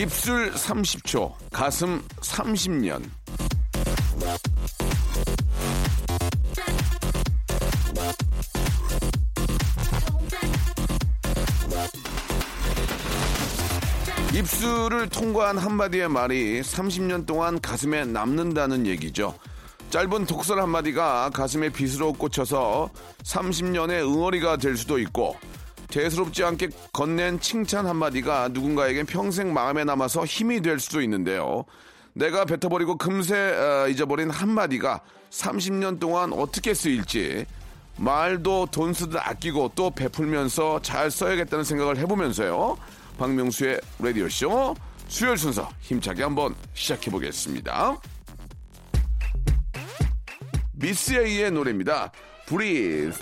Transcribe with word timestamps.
입술 0.00 0.50
30초 0.52 1.30
가슴 1.52 2.00
30년 2.22 3.02
입술을 14.32 15.10
통과한 15.10 15.58
한마디의 15.58 16.08
말이 16.08 16.62
30년 16.62 17.26
동안 17.26 17.60
가슴에 17.60 18.06
남는다는 18.06 18.86
얘기죠. 18.86 19.34
짧은 19.90 20.24
독설 20.24 20.62
한마디가 20.62 21.28
가슴에 21.34 21.68
빗으로 21.68 22.14
꽂혀서 22.14 22.88
30년의 23.24 24.02
응어리가 24.10 24.56
될 24.56 24.78
수도 24.78 24.98
있고 24.98 25.36
대수롭지 25.90 26.44
않게 26.44 26.68
건넨 26.92 27.40
칭찬 27.40 27.86
한마디가 27.86 28.48
누군가에겐 28.52 29.06
평생 29.06 29.52
마음에 29.52 29.84
남아서 29.84 30.24
힘이 30.24 30.62
될 30.62 30.80
수도 30.80 31.02
있는데요. 31.02 31.64
내가 32.12 32.44
뱉어버리고 32.44 32.96
금세 32.96 33.36
어, 33.36 33.88
잊어버린 33.88 34.30
한마디가 34.30 35.00
30년 35.30 36.00
동안 36.00 36.32
어떻게 36.32 36.74
쓰일지 36.74 37.46
말도 37.96 38.68
돈 38.70 38.94
쓰듯 38.94 39.16
아끼고 39.16 39.72
또 39.74 39.90
베풀면서 39.90 40.80
잘 40.82 41.10
써야겠다는 41.10 41.64
생각을 41.64 41.98
해보면서요. 41.98 42.76
박명수의 43.18 43.80
라디오쇼 43.98 44.74
수요일 45.08 45.36
순서 45.36 45.68
힘차게 45.80 46.22
한번 46.22 46.54
시작해 46.72 47.10
보겠습니다. 47.10 47.98
미스 50.72 51.12
A의 51.12 51.50
노래입니다. 51.50 52.10
브리즈. 52.46 53.12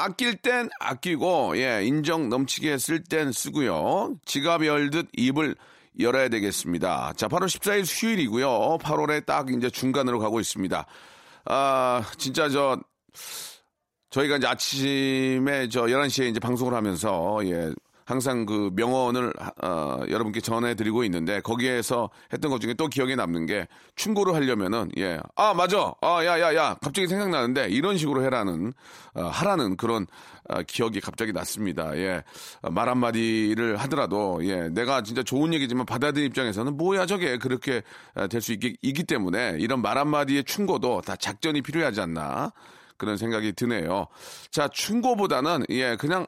자, 0.00 0.04
아낄 0.04 0.36
땐 0.36 0.70
아끼고, 0.80 1.58
예, 1.58 1.84
인정 1.84 2.30
넘치게 2.30 2.78
쓸 2.78 3.04
땐 3.04 3.32
쓰고요. 3.32 4.16
지갑 4.24 4.64
열듯 4.64 5.08
입을 5.14 5.54
열어야 5.98 6.28
되겠습니다. 6.30 7.12
자, 7.16 7.28
8월 7.28 7.44
14일 7.44 7.84
수요일이고요. 7.84 8.78
8월에 8.78 9.26
딱 9.26 9.50
이제 9.50 9.68
중간으로 9.68 10.18
가고 10.18 10.40
있습니다. 10.40 10.86
아, 11.44 12.02
진짜 12.16 12.48
저, 12.48 12.80
저희가 14.08 14.38
이제 14.38 14.46
아침에 14.46 15.68
저 15.68 15.82
11시에 15.82 16.30
이제 16.30 16.40
방송을 16.40 16.72
하면서, 16.72 17.38
예, 17.44 17.70
항상 18.10 18.44
그 18.44 18.70
명언을 18.74 19.32
어, 19.62 20.00
여러분께 20.08 20.40
전해드리고 20.40 21.04
있는데 21.04 21.40
거기에서 21.40 22.10
했던 22.32 22.50
것 22.50 22.60
중에 22.60 22.74
또 22.74 22.88
기억에 22.88 23.14
남는 23.14 23.46
게 23.46 23.68
충고를 23.96 24.34
하려면은 24.34 24.90
예 24.96 25.18
아 25.36 25.54
맞아! 25.54 25.92
아야야 26.00 26.54
야! 26.56 26.76
갑자기 26.82 27.06
생각나는데 27.06 27.68
이런 27.68 27.96
식으로 27.96 28.22
해라는 28.24 28.72
어, 29.14 29.22
하라는 29.22 29.76
그런 29.76 30.06
어, 30.48 30.62
기억이 30.62 31.00
갑자기 31.00 31.32
났습니다. 31.32 31.96
예말 31.96 32.88
한마디를 32.88 33.76
하더라도 33.78 34.40
예 34.44 34.68
내가 34.68 35.02
진짜 35.02 35.22
좋은 35.22 35.54
얘기지만 35.54 35.86
받아들인 35.86 36.26
입장에서는 36.26 36.76
뭐야 36.76 37.06
저게 37.06 37.38
그렇게 37.38 37.82
될 38.28 38.40
수 38.40 38.52
있기, 38.52 38.76
있기 38.82 39.04
때문에 39.04 39.56
이런 39.60 39.82
말 39.82 39.98
한마디의 39.98 40.44
충고도 40.44 41.02
다 41.02 41.14
작전이 41.14 41.62
필요하지 41.62 42.00
않나 42.00 42.52
그런 42.96 43.16
생각이 43.16 43.52
드네요. 43.52 44.06
자 44.50 44.68
충고보다는 44.68 45.64
예 45.70 45.96
그냥 45.96 46.26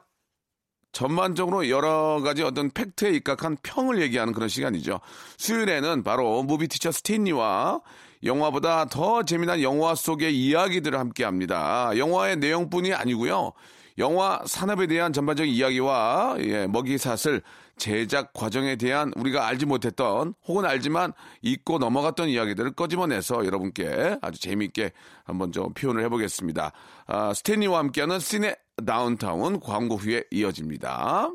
전반적으로 0.93 1.69
여러 1.69 2.21
가지 2.23 2.43
어떤 2.43 2.69
팩트에 2.69 3.09
입각한 3.11 3.57
평을 3.63 4.01
얘기하는 4.01 4.31
그런 4.31 4.47
시간이죠. 4.47 5.01
수요일에는 5.37 6.03
바로 6.03 6.43
무비 6.43 6.67
티처 6.67 6.91
스탠리와 6.91 7.81
영화보다 8.23 8.85
더 8.85 9.23
재미난 9.23 9.61
영화 9.61 9.95
속의 9.95 10.37
이야기들을 10.37 10.97
함께 10.97 11.25
합니다. 11.25 11.91
영화의 11.97 12.37
내용뿐이 12.37 12.93
아니고요. 12.93 13.51
영화 13.97 14.41
산업에 14.45 14.87
대한 14.87 15.13
전반적인 15.13 15.53
이야기와 15.53 16.37
예, 16.39 16.67
먹이사슬 16.67 17.41
제작 17.77 18.33
과정에 18.33 18.75
대한 18.75 19.11
우리가 19.15 19.47
알지 19.47 19.65
못했던 19.65 20.35
혹은 20.47 20.65
알지만 20.65 21.11
잊고 21.41 21.79
넘어갔던 21.79 22.29
이야기들을 22.29 22.73
꺼집어내서 22.73 23.45
여러분께 23.45 24.17
아주 24.21 24.39
재미있게 24.39 24.91
한번 25.25 25.51
좀 25.51 25.73
표현을 25.73 26.03
해보겠습니다. 26.05 26.71
아, 27.07 27.33
스탠리와 27.33 27.79
함께하는 27.79 28.19
시네 28.19 28.55
다운타운 28.85 29.59
광고 29.59 29.95
후에 29.95 30.23
이어집니다. 30.31 31.29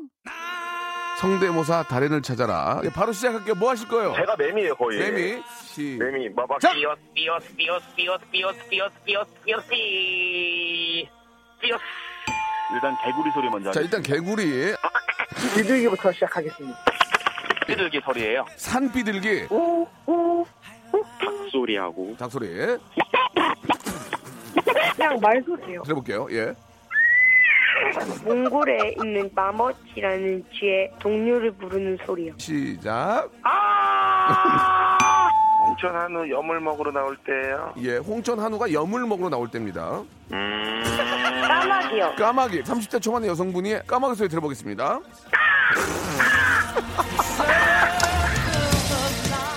성대모사 1.19 1.83
달인을 1.83 2.21
찾아라. 2.21 2.81
예, 2.83 2.89
바로 2.89 3.11
시작할게요. 3.11 3.55
뭐 3.55 3.69
하실 3.71 3.87
거예요? 3.87 4.13
제가 4.15 4.35
매미예요 4.37 4.75
거의. 4.75 4.99
매미. 4.99 5.43
시. 5.65 5.97
매미 5.99 6.29
삐어스 6.33 7.03
삐 7.13 7.25
삐어스 11.53 11.83
일단 12.71 12.95
개구리 13.03 13.31
소리 13.33 13.49
먼저 13.49 13.71
자, 13.71 13.81
일단 13.81 14.01
개구리, 14.03 14.75
비둘기부터 15.55 16.11
시작하겠습니다. 16.11 16.77
삐들기 17.65 17.99
소리예요 18.05 18.45
산비둘기, 18.55 19.47
소리하고 21.51 22.15
닭 22.17 22.31
소리. 22.31 22.47
그냥 24.95 25.19
말 25.19 25.41
소리예요. 25.43 25.81
들어볼게요. 25.83 26.27
예. 26.31 26.53
몽골에 28.23 28.95
있는 29.03 29.29
마멋이라는 29.33 30.45
쥐의 30.53 30.91
동료를 30.99 31.51
부르는 31.51 31.97
소리요. 32.05 32.33
시작. 32.37 33.29
홍천 35.67 35.95
한우 35.95 36.29
염을 36.29 36.59
먹으러 36.61 36.91
나올 36.91 37.17
때예요 37.17 37.73
예, 37.79 37.97
홍천 37.97 38.39
한우가 38.39 38.71
여물 38.73 39.05
먹으러 39.05 39.29
나올 39.29 39.49
때입니다. 39.49 40.01
까마귀요. 41.47 42.15
까마귀, 42.17 42.63
30대 42.63 43.01
초반의 43.01 43.29
여성분이 43.29 43.85
까마귀 43.85 44.15
소리 44.15 44.29
들어보겠습니다. 44.29 44.99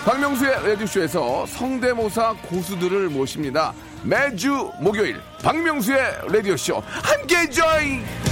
박명수의 0.04 0.68
라디오쇼에서 0.68 1.46
성대모사 1.46 2.34
고수들을 2.48 3.08
모십니다. 3.08 3.72
매주 4.02 4.72
목요일 4.80 5.20
박명수의 5.44 5.98
라디오쇼 6.28 6.82
함께 6.84 7.48
join! 7.48 8.31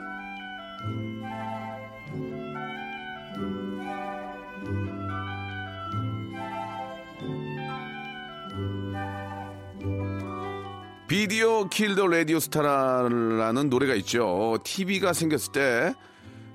비디오 11.11 11.67
킬더 11.67 12.07
라디오 12.07 12.39
스타라는 12.39 13.69
노래가 13.69 13.95
있죠. 13.95 14.57
TV가 14.63 15.11
생겼을 15.11 15.51
때 15.51 15.93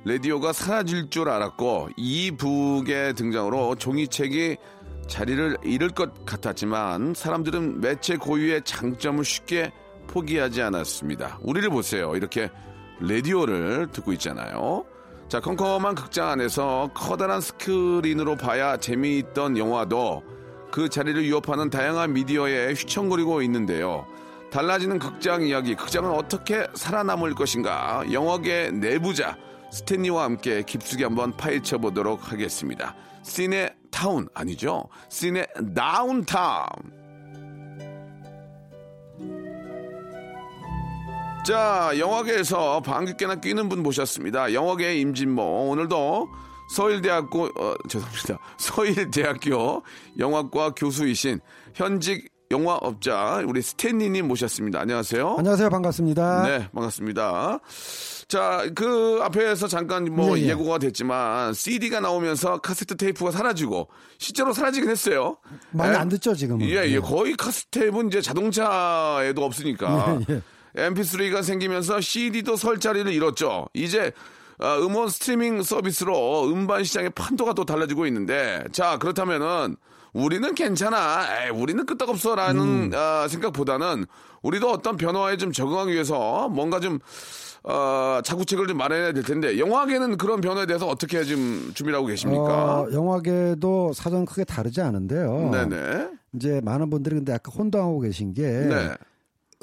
라디오가 0.06 0.54
사라질 0.54 1.10
줄 1.10 1.28
알았고 1.28 1.90
이북의 1.98 3.12
등장으로 3.16 3.74
종이책이 3.74 4.56
자리를 5.08 5.58
잃을 5.62 5.90
것 5.90 6.24
같았지만 6.24 7.12
사람들은 7.14 7.82
매체 7.82 8.16
고유의 8.16 8.62
장점을 8.64 9.22
쉽게 9.22 9.72
포기하지 10.06 10.62
않았습니다. 10.62 11.38
우리를 11.42 11.68
보세요. 11.68 12.16
이렇게 12.16 12.48
라디오를 12.98 13.88
듣고 13.92 14.14
있잖아요. 14.14 14.86
자, 15.28 15.38
컴컴한 15.38 15.94
극장 15.94 16.30
안에서 16.30 16.92
커다란 16.94 17.42
스크린으로 17.42 18.36
봐야 18.36 18.78
재미있던 18.78 19.58
영화도 19.58 20.22
그 20.72 20.88
자리를 20.88 21.22
위협하는 21.24 21.68
다양한 21.68 22.14
미디어에 22.14 22.68
휘청거리고 22.72 23.42
있는데요. 23.42 24.06
달라지는 24.50 24.98
극장 24.98 25.42
이야기, 25.42 25.74
극장은 25.74 26.10
어떻게 26.10 26.66
살아남을 26.74 27.34
것인가? 27.34 28.04
영화계 28.10 28.70
내부자 28.70 29.36
스탠리와 29.70 30.24
함께 30.24 30.62
깊숙이 30.62 31.02
한번 31.02 31.36
파헤쳐 31.36 31.78
보도록 31.78 32.32
하겠습니다. 32.32 32.94
시네 33.22 33.74
타운 33.90 34.28
아니죠? 34.34 34.88
시네 35.08 35.46
다운타운. 35.74 36.66
자, 41.44 41.92
영화계에서 41.96 42.80
방귀깨나 42.80 43.36
끼는 43.36 43.68
분 43.68 43.82
모셨습니다. 43.82 44.52
영화계 44.52 44.96
임진모. 44.96 45.68
오늘도 45.70 46.28
서울대학교, 46.70 47.44
어, 47.44 47.74
죄송합니다. 47.88 48.38
서울대학교 48.58 49.82
영화과 50.18 50.70
교수이신 50.70 51.40
현직 51.74 52.35
영화업자 52.50 53.42
우리 53.46 53.60
스탠리님 53.62 54.28
모셨습니다. 54.28 54.80
안녕하세요. 54.80 55.36
안녕하세요. 55.38 55.68
반갑습니다. 55.68 56.42
네, 56.46 56.68
반갑습니다. 56.72 57.60
자, 58.28 58.66
그 58.74 59.20
앞에서 59.22 59.68
잠깐 59.68 60.04
뭐 60.04 60.38
예, 60.38 60.42
예. 60.42 60.48
예고가 60.48 60.78
됐지만 60.78 61.54
CD가 61.54 62.00
나오면서 62.00 62.58
카세트 62.58 62.96
테이프가 62.96 63.30
사라지고 63.30 63.88
실제로 64.18 64.52
사라지긴 64.52 64.90
했어요. 64.90 65.38
많이 65.70 65.92
예? 65.92 65.96
안 65.96 66.08
듣죠, 66.08 66.34
지금은. 66.34 66.66
예, 66.68 66.84
예. 66.86 66.98
거의 66.98 67.34
카세트 67.36 67.68
테이프는 67.70 68.08
이제 68.08 68.20
자동차에도 68.20 69.44
없으니까. 69.44 70.20
예, 70.30 70.42
MP3가 70.90 71.42
생기면서 71.42 72.00
CD도 72.00 72.56
설 72.56 72.78
자리를 72.78 73.12
잃었죠. 73.12 73.66
이제 73.74 74.12
아, 74.58 74.76
음원 74.78 75.08
스트리밍 75.08 75.62
서비스로 75.62 76.48
음반 76.50 76.82
시장의 76.84 77.10
판도가 77.10 77.52
또 77.52 77.64
달라지고 77.64 78.06
있는데 78.06 78.64
자 78.72 78.98
그렇다면은 78.98 79.76
우리는 80.16 80.54
괜찮아, 80.54 81.44
에이, 81.44 81.50
우리는 81.50 81.84
끄떡없어라는 81.84 82.62
음. 82.62 82.90
아, 82.94 83.28
생각보다는 83.28 84.06
우리도 84.42 84.70
어떤 84.70 84.96
변화에 84.96 85.36
좀 85.36 85.52
적응하기 85.52 85.92
위해서 85.92 86.48
뭔가 86.48 86.80
좀 86.80 86.98
어, 87.64 88.20
자구책을 88.24 88.66
좀 88.66 88.78
마련해야 88.78 89.12
될 89.12 89.22
텐데 89.24 89.58
영화계는 89.58 90.16
그런 90.16 90.40
변화에 90.40 90.64
대해서 90.64 90.86
어떻게 90.86 91.22
좀 91.24 91.72
준비하고 91.74 92.06
계십니까? 92.06 92.80
어, 92.80 92.88
영화계도 92.92 93.92
사전 93.92 94.24
크게 94.24 94.44
다르지 94.44 94.80
않은데요. 94.80 95.50
네네. 95.50 96.08
이제 96.34 96.60
많은 96.64 96.88
분들이 96.88 97.16
근데 97.16 97.32
약간 97.32 97.52
혼동하고 97.54 98.00
계신 98.00 98.32
게 98.32 98.42
네. 98.42 98.94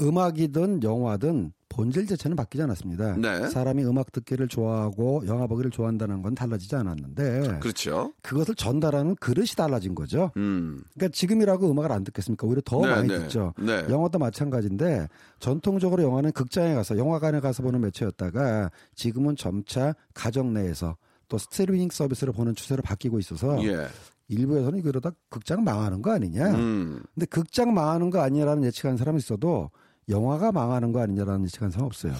음악이든 0.01 0.83
영화든 0.83 1.53
본질 1.73 2.05
자체는 2.05 2.37
바뀌지 2.37 2.61
않았습니다. 2.61 3.17
네. 3.17 3.49
사람이 3.49 3.83
음악 3.85 4.11
듣기를 4.11 4.47
좋아하고 4.47 5.23
영화 5.25 5.47
보기를 5.47 5.71
좋아한다는 5.71 6.21
건 6.21 6.35
달라지지 6.35 6.75
않았는데 6.75 7.59
그렇죠. 7.59 8.13
그것을 8.21 8.53
전달하는 8.53 9.15
그릇이 9.15 9.47
달라진 9.57 9.95
거죠. 9.95 10.31
음. 10.37 10.83
그러니까 10.93 11.13
지금이라고 11.15 11.71
음악을 11.71 11.91
안 11.91 12.03
듣겠습니까? 12.03 12.45
오히려 12.45 12.61
더 12.63 12.81
네, 12.81 12.87
많이 12.87 13.07
네. 13.07 13.17
듣죠. 13.19 13.53
네. 13.57 13.85
영화도 13.89 14.19
마찬가지인데 14.19 15.07
전통적으로 15.39 16.03
영화는 16.03 16.31
극장에 16.33 16.75
가서 16.75 16.95
영화관에 16.97 17.39
가서 17.39 17.63
보는 17.63 17.81
매체였다가 17.81 18.69
지금은 18.93 19.35
점차 19.35 19.95
가정 20.13 20.53
내에서 20.53 20.95
또 21.27 21.39
스트리밍 21.39 21.89
서비스를 21.91 22.33
보는 22.33 22.53
추세로 22.53 22.83
바뀌고 22.83 23.17
있어서 23.17 23.63
예. 23.65 23.87
일부에서는 24.27 24.79
이러다 24.79 25.11
극장 25.29 25.63
망하는 25.63 26.03
거 26.03 26.11
아니냐. 26.11 26.51
음. 26.51 27.01
근데 27.15 27.25
극장 27.25 27.73
망하는 27.73 28.11
거 28.11 28.19
아니냐라는 28.21 28.63
예측하는 28.65 28.97
사람이 28.97 29.17
있어도 29.17 29.71
영화가 30.09 30.51
망하는 30.51 30.91
거 30.91 31.01
아니냐라는 31.01 31.47
사람 31.47 31.85
없어요. 31.85 32.13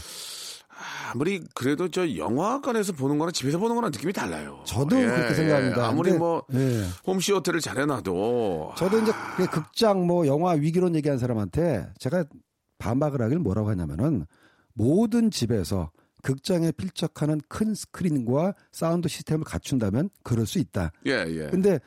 아무리 1.11 1.41
그래도 1.53 1.87
저 1.89 2.15
영화관에서 2.15 2.93
보는 2.93 3.17
거랑 3.17 3.31
집에서 3.31 3.57
보는 3.57 3.75
거랑 3.75 3.91
느낌이 3.91 4.11
달라요. 4.11 4.61
저도 4.65 4.99
예, 4.99 5.05
그렇게 5.05 5.33
생각합니다. 5.35 5.77
예. 5.81 5.85
아무리 5.85 6.13
뭐 6.13 6.43
예. 6.53 6.83
홈시어터를 7.05 7.61
잘 7.61 7.77
해놔도 7.77 8.73
저도 8.77 8.99
이제 8.99 9.11
그 9.37 9.47
극장 9.47 10.05
뭐 10.07 10.25
영화 10.27 10.51
위기론 10.53 10.95
얘기한 10.95 11.19
사람한테 11.19 11.87
제가 11.99 12.25
반박을 12.79 13.21
하길 13.21 13.39
뭐라고 13.39 13.69
하냐면은 13.69 14.25
모든 14.73 15.29
집에서 15.29 15.91
극장에 16.23 16.71
필적하는 16.71 17.41
큰 17.47 17.75
스크린과 17.75 18.55
사운드 18.71 19.07
시스템을 19.07 19.43
갖춘다면 19.43 20.09
그럴 20.23 20.45
수 20.45 20.57
있다. 20.57 20.91
예, 21.05 21.25
예. 21.27 21.47
근데 21.49 21.79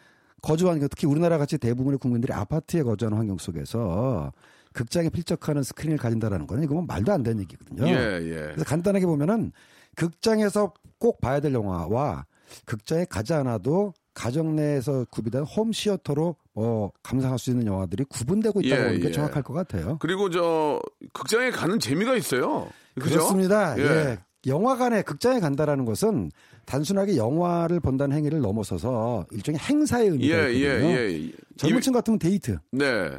거주하는 0.42 0.80
게 0.80 0.88
특히 0.88 1.06
우리나라 1.06 1.38
같이 1.38 1.58
대부분의 1.58 1.98
국민들이 1.98 2.32
아파트에 2.32 2.82
거주하는 2.82 3.18
환경 3.18 3.38
속에서 3.38 4.32
극장에 4.76 5.08
필적하는 5.08 5.62
스크린을 5.62 5.96
가진다라는 5.96 6.46
거는 6.46 6.64
이건 6.64 6.86
말도 6.86 7.10
안 7.10 7.22
되는 7.22 7.40
얘기거든요. 7.40 7.86
예, 7.88 8.20
예. 8.22 8.34
그래서 8.34 8.64
간단하게 8.64 9.06
보면은 9.06 9.52
극장에서 9.96 10.74
꼭 10.98 11.20
봐야 11.22 11.40
될 11.40 11.54
영화와 11.54 12.26
극장에 12.66 13.06
가지 13.06 13.32
않아도 13.32 13.94
가정 14.12 14.54
내에서 14.54 15.06
구비된 15.10 15.44
홈 15.44 15.72
시어터로 15.72 16.36
어, 16.54 16.90
감상할 17.02 17.38
수 17.38 17.50
있는 17.50 17.66
영화들이 17.66 18.04
구분되고 18.04 18.60
있다고 18.60 18.80
예, 18.80 18.84
하는 18.86 19.00
게 19.00 19.08
예. 19.08 19.12
정확할 19.12 19.42
것 19.42 19.54
같아요. 19.54 19.96
그리고 19.98 20.28
저 20.28 20.78
극장에 21.14 21.50
가는 21.50 21.78
재미가 21.78 22.14
있어요. 22.14 22.68
그죠? 22.94 23.16
그렇습니다. 23.16 23.78
예. 23.78 23.82
예. 23.82 24.18
영화관에 24.46 25.02
극장에 25.02 25.40
간다라는 25.40 25.86
것은 25.86 26.30
단순하게 26.66 27.16
영화를 27.16 27.80
본다는 27.80 28.16
행위를 28.16 28.40
넘어서서 28.40 29.26
일종의 29.30 29.58
행사의 29.58 30.08
의미가 30.10 30.36
예, 30.36 30.52
예, 30.52 30.58
있거든요. 30.58 30.90
예. 30.90 31.32
젊은 31.56 31.80
층 31.80 31.92
같으면 31.94 32.18
데이트, 32.18 32.58
네. 32.72 33.10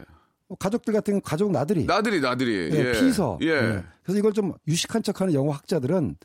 뭐 0.47 0.57
가족들 0.57 0.93
같은 0.93 1.13
경우 1.13 1.21
가족 1.21 1.51
나들이, 1.51 1.85
나들이 1.85 2.21
나들이. 2.21 2.69
예, 2.73 2.91
피서. 2.93 3.37
예. 3.41 3.47
예. 3.47 3.83
그래서 4.03 4.19
이걸 4.19 4.33
좀 4.33 4.53
유식한 4.67 5.03
척하는 5.03 5.33
영화 5.33 5.55
학자들은 5.55 6.15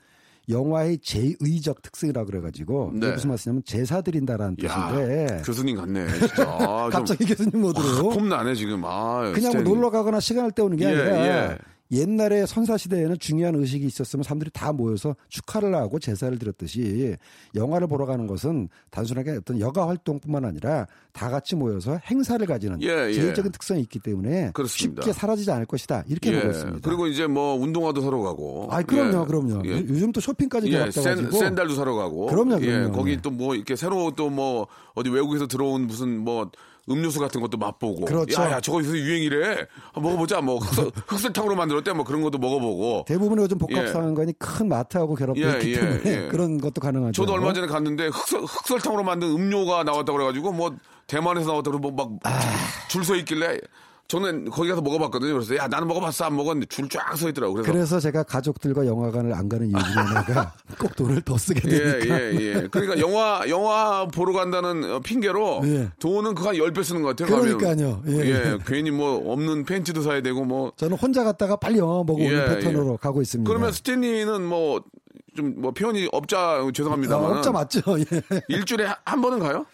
영화의 0.49 0.99
제의적 0.99 1.83
특성이라 1.83 2.25
그래가지고 2.25 2.93
네. 2.95 3.13
무슨 3.13 3.29
말씀이냐면 3.31 3.63
제사 3.65 4.01
드린다라는 4.01 4.57
야, 4.65 4.89
뜻인데 4.93 5.43
교수님 5.45 5.77
같네, 5.77 6.07
진짜. 6.19 6.43
아, 6.51 6.83
좀 6.85 6.91
갑자기 6.91 7.25
교수님 7.25 7.61
모드로 7.61 8.11
폼 8.11 8.29
나네 8.29 8.55
지금. 8.55 8.85
아, 8.85 9.31
그냥 9.35 9.53
뭐. 9.53 9.63
놀러 9.63 9.91
가거나 9.91 10.21
시간을 10.21 10.51
때우는 10.53 10.77
게 10.77 10.85
예, 10.85 10.89
아니라 10.89 11.27
예. 11.53 11.59
옛날에 11.93 12.47
선사 12.47 12.77
시대에는 12.79 13.19
중요한 13.19 13.55
의식이 13.55 13.85
있었으면 13.85 14.23
사람들이 14.23 14.51
다 14.53 14.73
모여서 14.73 15.15
축하를 15.29 15.75
하고 15.75 15.99
제사를 15.99 16.37
드렸듯이 16.39 17.17
영화를 17.55 17.87
보러 17.87 18.07
가는 18.07 18.27
것은 18.27 18.69
단순하게 18.91 19.33
어떤 19.33 19.61
여가 19.61 19.87
활동뿐만 19.89 20.45
아니라 20.47 20.87
다 21.13 21.29
같이 21.29 21.55
모여서 21.55 21.99
행사를 22.11 22.45
가지는 22.47 22.81
예, 22.83 23.09
예. 23.09 23.13
제의적인 23.13 23.53
특성이 23.53 23.83
있기 23.83 23.99
때문에 23.99 24.53
그렇습니다. 24.55 25.03
쉽게 25.03 25.13
사라지지 25.13 25.51
않을 25.51 25.67
것이다 25.67 26.05
이렇게 26.09 26.33
예. 26.33 26.37
보고 26.41 26.51
있습니다. 26.51 26.81
그리고 26.89 27.07
이제 27.07 27.27
뭐 27.27 27.55
운동화도 27.57 28.01
사러 28.01 28.19
가고. 28.23 28.69
아, 28.71 28.83
그럼요, 28.83 29.23
예. 29.23 29.27
그럼요. 29.27 29.63
예. 29.67 29.73
요- 29.73 29.85
요즘 29.89 30.13
또 30.13 30.21
쇼핑까지 30.23 30.69
예, 30.69 30.73
결합돼가지고 30.73 31.31
샌, 31.33 31.41
샌달도 31.41 31.75
사러 31.75 31.95
가고. 31.95 32.27
그럼요, 32.27 32.55
예, 32.63 32.67
그럼요. 32.67 32.93
거기 32.93 33.17
네. 33.17 33.23
또뭐 33.23 33.55
이렇게 33.55 33.77
새로 33.77 34.11
또 34.17 34.33
뭐 34.33 34.67
어디 34.95 35.11
외국에서 35.11 35.47
들어온 35.47 35.87
무슨 35.87 36.17
뭐 36.19 36.51
음료수 36.91 37.21
같은 37.21 37.41
것도 37.41 37.57
맛보고. 37.59 38.05
그렇죠. 38.05 38.43
야, 38.43 38.53
야, 38.53 38.61
저거 38.61 38.81
요새 38.81 38.99
유행이래. 38.99 39.67
아, 39.93 40.01
먹어보자. 40.01 40.41
뭐 40.41 40.59
흑설, 40.59 40.91
흑설 41.07 41.33
탕으로 41.33 41.55
만들었대. 41.55 41.93
뭐 41.93 42.05
그런 42.05 42.23
것도 42.23 42.39
먹어보고. 42.39 43.05
대부분의 43.07 43.45
요즘 43.45 43.59
복합 43.59 43.85
예. 43.85 43.87
상황관이 43.89 44.33
큰 44.39 44.69
마트하고 44.69 45.15
결합되어 45.15 45.49
예, 45.49 45.53
있기 45.55 45.73
예, 45.73 45.81
때문에 45.81 46.25
예. 46.25 46.29
그런 46.33 46.59
것도 46.59 46.81
가능하죠. 46.81 47.13
저도 47.13 47.35
얼마 47.35 47.53
전에 47.53 47.67
갔는데 47.67 48.09
흑설, 48.09 48.43
흑설탕으로 48.43 49.05
만든 49.05 49.29
음료가 49.29 49.85
나왔다고 49.85 50.13
그래가지고 50.19 50.53
뭐 50.53 50.75
대만에서 51.07 51.49
나왔다고 51.49 51.79
뭐막 51.79 52.19
아. 52.25 52.41
줄서 52.89 53.15
있길래 53.17 53.59
저는 54.13 54.51
거기 54.51 54.69
가서 54.69 54.83
먹어봤거든요. 54.83 55.33
그래서 55.33 55.57
야 55.57 55.67
나는 55.69 55.89
먹어봤어 55.89 56.27
안 56.27 56.37
먹었는데 56.37 56.67
줄 56.67 56.87
쫙 56.91 57.17
서 57.17 57.31
있더라고. 57.31 57.55
그래서 57.55 57.73
그래서 57.73 58.01
제가 58.01 58.23
가족들과 58.25 58.85
영화관을 58.87 59.33
안 59.33 59.49
가는 59.49 59.67
이유 59.67 59.73
중에 59.73 59.81
하나가 60.05 60.53
꼭 60.79 60.95
돈을 60.97 61.23
더 61.23 61.39
쓰게 61.39 61.63
예, 61.71 61.79
되니까. 61.79 62.21
예, 62.21 62.35
예. 62.35 62.69
그러니까 62.71 62.99
영화, 62.99 63.43
영화 63.49 64.07
보러 64.09 64.35
간다는 64.35 64.85
어, 64.93 65.01
핑계로 65.01 65.63
예. 65.65 65.89
돈은 65.99 66.35
그한 66.35 66.57
10배 66.57 66.85
쓰는 66.85 67.01
것 67.01 67.17
같아요. 67.17 67.35
그러니까요. 67.39 68.03
예. 68.09 68.13
예, 68.53 68.59
괜히 68.67 68.91
뭐 68.91 69.33
없는 69.33 69.65
팬티도 69.65 70.03
사야 70.03 70.21
되고 70.21 70.45
뭐. 70.45 70.73
저는 70.77 70.99
혼자 70.99 71.25
갔다가 71.25 71.57
빨리 71.57 71.79
영화 71.79 72.03
보고 72.03 72.23
오는 72.23 72.27
예, 72.31 72.45
패턴으로 72.55 72.99
가고 72.99 73.23
있습니다. 73.23 73.49
그러면 73.49 73.73
스탠리는 73.73 74.45
뭐, 74.45 74.83
좀뭐 75.35 75.71
표현이 75.71 76.11
업자 76.13 76.61
죄송합니다만. 76.75 77.33
아, 77.33 77.37
업자 77.39 77.51
맞죠? 77.51 77.81
예. 77.99 78.05
일주일에 78.49 78.85
한- 78.85 78.97
한 79.07 79.23
번은 79.23 79.39
가요? 79.39 79.65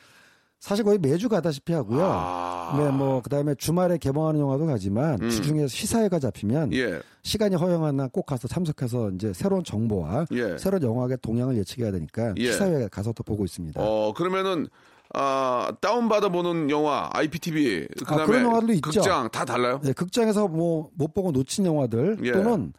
사실 0.60 0.84
거의 0.84 0.98
매주 0.98 1.28
가다시피 1.28 1.72
하고요. 1.72 2.00
아. 2.02 2.74
네, 2.76 2.90
뭐 2.90 3.22
그다음에 3.22 3.54
주말에 3.54 3.96
개봉하는 3.96 4.40
영화도 4.40 4.66
가지만 4.66 5.18
주중에 5.30 5.66
시사회가 5.68 6.18
잡히면 6.18 6.64
음. 6.64 6.74
예. 6.74 7.00
시간이 7.22 7.54
허용하나 7.56 8.08
꼭 8.08 8.26
가서 8.26 8.48
참석해서 8.48 9.10
이제 9.10 9.32
새로운 9.32 9.62
정보와 9.64 10.26
예. 10.32 10.58
새로운 10.58 10.82
영화의 10.82 11.18
동향을 11.22 11.56
예측해야 11.58 11.92
되니까 11.92 12.34
예. 12.38 12.50
시사회 12.52 12.88
가서 12.88 13.12
또 13.12 13.22
보고 13.22 13.44
있습니다. 13.44 13.80
어, 13.80 14.12
그러면은, 14.14 14.66
아, 15.14 15.72
다운받아 15.80 16.28
보는 16.30 16.68
영화, 16.70 17.08
IPTV, 17.12 17.86
그 17.98 18.04
아, 18.08 18.16
다음에 18.16 18.26
그런 18.26 18.42
영화들도 18.44 18.72
있죠. 18.74 18.90
극장 18.90 19.30
다 19.30 19.44
달라요? 19.44 19.80
네, 19.82 19.92
극장에서 19.92 20.48
뭐 20.48 20.90
못 20.94 21.14
보고 21.14 21.30
놓친 21.30 21.64
영화들 21.66 22.18
예. 22.24 22.32
또는 22.32 22.72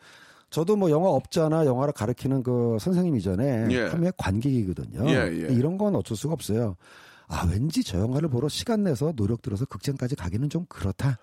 저도 0.52 0.76
뭐 0.76 0.92
영화 0.92 1.10
업자나 1.10 1.66
영화를 1.66 1.94
가르치는 1.94 2.44
그 2.44 2.78
선생님 2.80 3.16
이전에 3.16 3.68
예. 3.72 3.82
하루의 3.88 4.12
관객이거든요. 4.18 5.10
예, 5.10 5.16
예. 5.32 5.54
이런 5.54 5.78
건 5.78 5.96
어쩔 5.96 6.18
수가 6.18 6.34
없어요. 6.34 6.76
아 7.30 7.48
왠지 7.50 7.84
저 7.84 8.00
영화를 8.00 8.28
보러 8.28 8.50
시간 8.50 8.84
내서 8.84 9.14
노력 9.14 9.42
들어서 9.42 9.66
극장까지 9.66 10.16
가기는 10.16 10.50
좀 10.50 10.66
그렇다. 10.68 11.20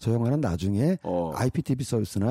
저 0.00 0.12
영화는 0.12 0.40
나중에 0.40 0.98
어. 1.02 1.32
IPTV 1.36 1.84
서비스나 1.84 2.26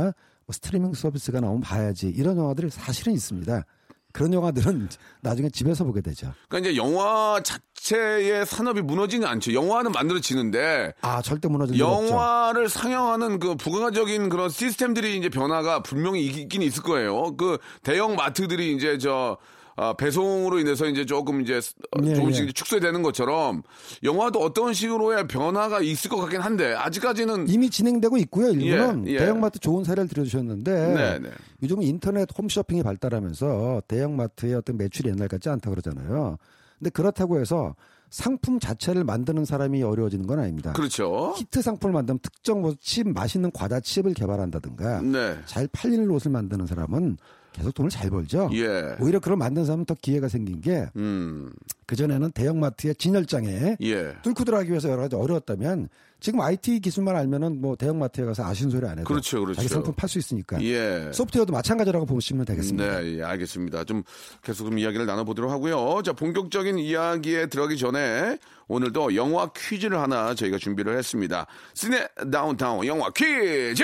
뭐 0.46 0.52
스트리밍 0.52 0.94
서비스가 0.94 1.40
나오면 1.40 1.62
봐야지 1.62 2.10
이런 2.10 2.38
영화들이 2.38 2.70
사실은 2.70 3.14
있습니다. 3.14 3.64
그런 4.12 4.32
영화들은 4.32 4.90
나중에 5.22 5.50
집에서 5.50 5.84
보게 5.86 6.02
되죠. 6.02 6.34
그러니까 6.48 6.70
이제 6.70 6.78
영화 6.78 7.42
자체의 7.42 8.46
산업이 8.46 8.82
무너지는 8.82 9.28
않죠. 9.28 9.54
영화는 9.54 9.92
만들어지는데 9.92 10.94
아 11.02 11.22
절대 11.24 11.48
무너질 11.48 11.78
리 11.78 11.82
없죠. 11.82 12.10
영화를 12.10 12.70
상영하는 12.70 13.40
그 13.40 13.56
부가적인 13.56 14.30
그런 14.30 14.50
시스템들이 14.50 15.18
이제 15.18 15.30
변화가 15.30 15.82
분명히 15.82 16.26
있긴 16.26 16.62
있을 16.62 16.84
거예요. 16.84 17.36
그 17.38 17.58
대형 17.82 18.16
마트들이 18.16 18.76
이제 18.76 19.00
저 19.00 19.38
아, 19.76 19.94
배송으로 19.94 20.60
인해서 20.60 20.86
이제 20.86 21.06
조금 21.06 21.42
이제 21.42 21.58
어, 21.58 22.00
예, 22.04 22.14
조금씩 22.14 22.48
예. 22.48 22.52
축소되는 22.52 23.02
것처럼 23.02 23.64
영화도 24.04 24.40
어떤 24.40 24.74
식으로의 24.74 25.28
변화가 25.28 25.82
있을 25.82 26.10
것 26.10 26.18
같긴 26.18 26.42
한데 26.42 26.74
아직까지는 26.74 27.50
이미 27.50 27.70
진행되고 27.70 28.18
있고요. 28.18 28.50
일부는 28.50 29.08
예, 29.08 29.14
예. 29.14 29.18
대형마트 29.18 29.60
좋은 29.60 29.84
사례를 29.84 30.08
들어주셨는데 30.08 30.94
네, 30.94 31.20
네. 31.20 31.30
요즘 31.64 31.82
인터넷 31.82 32.28
홈쇼핑이 32.38 32.84
발달하면서 32.84 33.84
대형마트의 33.88 34.56
어떤 34.56 34.78
매출이 34.78 35.10
옛날 35.10 35.28
같지 35.28 35.50
않다 35.50 35.70
그러잖아요. 35.70 36.38
근데 36.78 36.90
그렇다고 36.90 37.40
해서 37.40 37.76
상품 38.10 38.60
자체를 38.60 39.04
만드는 39.04 39.44
사람이 39.44 39.82
어려워지는 39.82 40.28
건 40.28 40.38
아닙니다. 40.38 40.74
그렇죠. 40.74 41.34
히트 41.36 41.64
상품을 41.64 41.94
만들면 41.94 42.20
특정 42.20 42.62
뭐 42.62 42.76
칩, 42.80 43.10
맛있는 43.10 43.50
과자 43.52 43.80
칩을 43.80 44.14
개발한다든가 44.14 45.02
네. 45.02 45.36
잘 45.48 45.68
팔리는 45.72 46.08
옷을 46.12 46.30
만드는 46.30 46.68
사람은 46.68 47.18
계속 47.54 47.74
돈을 47.74 47.90
잘 47.90 48.10
벌죠. 48.10 48.50
예. 48.54 48.96
오히려 49.00 49.20
그걸 49.20 49.38
만든 49.38 49.66
사람은 49.66 49.86
더 49.86 49.96
기회가 50.02 50.28
생긴 50.28 50.60
게 50.60 50.88
음. 50.96 51.52
그전에는 51.86 52.32
대형마트의 52.32 52.96
진열장에 52.96 53.78
예. 53.82 54.16
뚫고 54.24 54.44
들어가기 54.44 54.70
위해서 54.70 54.90
여러 54.90 55.04
가지 55.04 55.16
어려웠다면 55.16 55.90
지금 56.20 56.40
IT 56.40 56.80
기술만 56.80 57.16
알면은 57.16 57.60
뭐 57.62 57.76
대형마트에 57.76 58.24
가서 58.26 58.46
아쉬운 58.46 58.70
소리 58.72 58.88
안 58.88 58.94
해도 58.98 59.04
그렇죠, 59.04 59.42
그렇죠. 59.42 59.58
자기 59.58 59.68
상품 59.68 59.94
팔 59.94 60.10
수 60.10 60.18
있으니까 60.20 60.62
예. 60.64 61.12
소프트웨어도 61.14 61.52
마찬가지라고 61.54 62.06
보시면 62.06 62.46
되겠습니다. 62.46 63.02
네, 63.02 63.18
예, 63.18 63.24
알겠습니다. 63.24 63.84
좀 63.84 64.04
계속 64.42 64.66
좀 64.66 64.80
이야기를 64.80 65.06
나눠보도록 65.06 65.52
하고요. 65.52 66.02
자, 66.04 66.14
본격적인 66.14 66.80
이야기에 66.80 67.48
들어가기 67.48 67.78
전에 67.78 68.38
오늘도 68.68 69.16
영화 69.16 69.52
퀴즈를 69.54 70.00
하나 70.00 70.34
저희가 70.34 70.58
준비를 70.58 70.98
했습니다. 70.98 71.46
시네 71.74 72.08
다운타운 72.32 72.86
영화 72.88 73.10
퀴즈! 73.12 73.84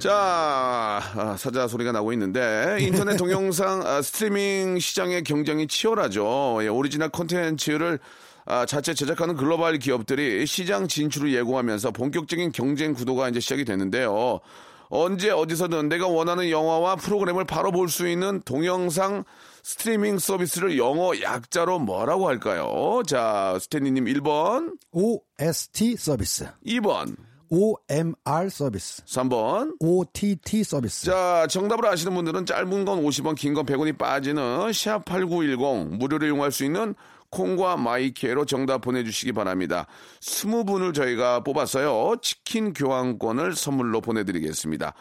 자, 0.00 1.02
아, 1.14 1.36
사자 1.38 1.68
소리가 1.68 1.92
나고 1.92 2.12
있는데 2.14 2.78
인터넷 2.80 3.16
동영상 3.18 3.86
아, 3.86 4.00
스트리밍 4.00 4.78
시장의 4.78 5.24
경쟁이 5.24 5.66
치열하죠. 5.66 6.60
예, 6.62 6.68
오리지널 6.68 7.10
콘텐츠를 7.10 7.98
아, 8.46 8.64
자체 8.64 8.94
제작하는 8.94 9.36
글로벌 9.36 9.78
기업들이 9.78 10.46
시장 10.46 10.88
진출을 10.88 11.34
예고하면서 11.34 11.90
본격적인 11.90 12.52
경쟁 12.52 12.94
구도가 12.94 13.28
이제 13.28 13.40
시작이 13.40 13.66
됐는데요. 13.66 14.40
언제 14.88 15.30
어디서든 15.30 15.90
내가 15.90 16.08
원하는 16.08 16.48
영화와 16.48 16.96
프로그램을 16.96 17.44
바로 17.44 17.70
볼 17.70 17.88
수 17.88 18.08
있는 18.08 18.40
동영상 18.46 19.24
스트리밍 19.62 20.18
서비스를 20.18 20.78
영어 20.78 21.12
약자로 21.20 21.78
뭐라고 21.78 22.26
할까요? 22.26 23.02
자, 23.06 23.58
스탠리님 23.60 24.06
1번, 24.06 24.72
OST 24.92 25.96
서비스, 25.98 26.48
2번, 26.66 27.14
OMR 27.50 28.48
서비스, 28.48 29.02
3번. 29.04 29.74
OTT 29.80 30.62
서비스. 30.62 31.06
자, 31.06 31.46
정답을 31.48 31.86
아시는 31.86 32.14
분들은 32.14 32.46
짧은 32.46 32.84
건 32.84 33.02
50원, 33.02 33.34
긴 33.36 33.54
건 33.54 33.66
100원이 33.66 33.98
빠지는 33.98 34.42
샵8910 34.70 35.96
무료로 35.98 36.26
이용할 36.26 36.52
수 36.52 36.64
있는 36.64 36.94
콩과 37.30 37.76
My 37.76 38.03
K로 38.03 38.44
정답 38.44 38.80
보내주시기 38.80 39.32
바랍니다. 39.32 39.86
20분을 40.20 40.94
저희가 40.94 41.42
뽑았어요. 41.44 42.16
치킨 42.22 42.72
교환권을 42.72 43.54
선물로 43.54 44.00
보내드리겠습니다. 44.00 44.94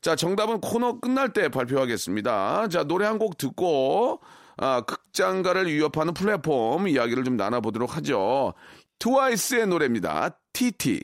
자, 0.00 0.16
정답은 0.16 0.60
코너 0.60 0.98
끝날 1.00 1.32
때 1.32 1.48
발표하겠습니다. 1.48 2.68
자, 2.68 2.84
노래 2.84 3.06
한 3.06 3.18
곡 3.18 3.36
듣고, 3.38 4.20
아, 4.58 4.80
극장가를 4.82 5.66
위협하는 5.72 6.12
플랫폼 6.14 6.86
이야기를 6.88 7.24
좀 7.24 7.36
나눠보도록 7.36 7.96
하죠. 7.96 8.54
트와이스의 8.98 9.66
노래입니다. 9.66 10.38
TT. 10.52 11.00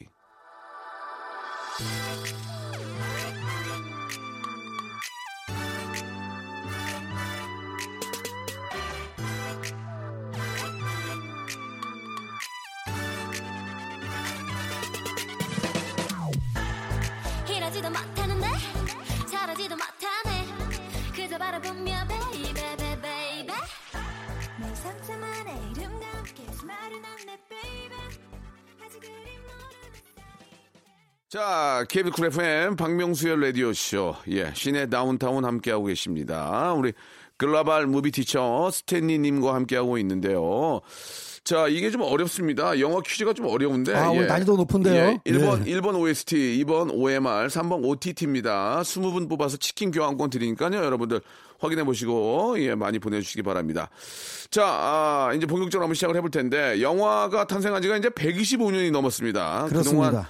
이러지도 17.49 17.89
못하는데 17.91 18.47
잘하지도 19.31 19.77
못하네. 19.77 20.47
그저 21.15 21.39
바라보며 21.39 22.07
baby 22.07 22.77
baby 22.77 23.53
내 24.59 24.75
상처만의 24.75 25.71
이름과 25.71 26.07
함께 26.07 26.53
수많은 26.53 27.05
안내 27.05 27.39
baby 27.49 27.97
아직 28.85 29.01
그리 29.01 29.39
모르는 29.39 29.82
자, 31.33 31.83
KBS 31.89 32.15
Cool 32.15 32.27
FM 32.27 32.77
박명수의 32.77 33.41
라디오쇼. 33.41 34.17
예, 34.33 34.53
시네 34.53 34.91
다운타운 34.91 35.47
함께하고 35.47 35.87
계십니다. 35.87 36.75
우리 36.75 36.93
글로벌 37.39 37.87
movie 37.87 38.11
teacher 38.11 38.69
스탠리 38.71 39.19
님과 39.19 39.55
함께하고 39.55 39.97
있는데요. 39.97 40.83
자, 41.43 41.69
이게 41.69 41.91
좀 41.91 42.03
어렵습니다. 42.03 42.79
영화 42.81 43.01
퀴즈가 43.01 43.33
좀 43.33 43.47
어려운데. 43.47 43.95
아, 43.95 44.11
오늘 44.11 44.27
난이도 44.27 44.57
높은데요? 44.59 44.95
예, 45.25 45.33
1번, 45.33 45.67
예. 45.67 45.73
1번 45.73 45.99
OST, 45.99 46.63
2번 46.67 46.91
OMR, 46.93 47.47
3번 47.47 47.83
OTT입니다. 47.83 48.83
20분 48.83 49.31
뽑아서 49.31 49.57
치킨 49.57 49.91
교환권 49.91 50.29
드리니까요. 50.29 50.85
여러분들 50.85 51.23
확인해 51.59 51.83
보시고, 51.85 52.57
예, 52.59 52.75
많이 52.75 52.99
보내주시기 52.99 53.43
바랍니다. 53.43 53.89
자, 54.51 54.67
아, 54.67 55.33
이제 55.35 55.47
본격적으로 55.47 55.85
한번 55.85 55.95
시작을 55.95 56.15
해볼 56.17 56.31
텐데, 56.31 56.83
영화가 56.83 57.47
탄생한 57.47 57.81
지가 57.81 57.97
이제 57.97 58.11
125년이 58.11 58.91
넘었습니다. 58.91 59.69
그렇습니다. 59.71 60.09
그동안 60.11 60.27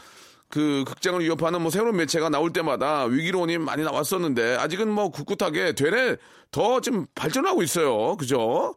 그 0.53 0.85
극장을 0.87 1.19
위협하는 1.19 1.63
뭐 1.63 1.71
새로운 1.71 1.97
매체가 1.97 2.29
나올 2.29 2.53
때마다 2.53 3.05
위기론이 3.05 3.57
많이 3.57 3.83
나왔었는데 3.85 4.57
아직은 4.57 4.87
뭐 4.91 5.09
굳굳하게 5.09 5.73
되레 5.75 6.19
더 6.51 6.79
좀 6.81 7.07
발전하고 7.15 7.63
있어요. 7.63 8.15
그죠? 8.19 8.75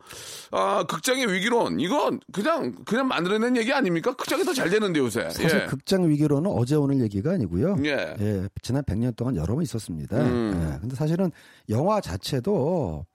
아, 0.51 0.86
극장의 0.88 1.29
위기론 1.34 1.82
이건 1.82 2.22
그냥 2.32 2.74
그냥 2.86 3.10
만들어낸 3.10 3.58
얘기 3.58 3.74
아닙니까? 3.74 4.13
극장이 4.15 4.46
더 4.46 4.53
잘 4.53 4.70
되는데 4.70 5.01
요새. 5.01 5.29
사실 5.29 5.63
예. 5.63 5.65
극장 5.65 6.08
위기로는 6.08 6.50
어제 6.50 6.75
오늘 6.75 7.01
얘기가 7.01 7.32
아니고요. 7.32 7.75
예. 7.84 8.48
지난 8.62 8.82
100년 8.84 9.13
동안 9.17 9.36
여러 9.36 9.53
번 9.55 9.63
있었습니다. 9.63 10.17
음. 10.17 10.72
예, 10.75 10.79
근데 10.79 10.96
사실은 10.96 11.29
영화 11.67 12.00
자체도 12.00 13.05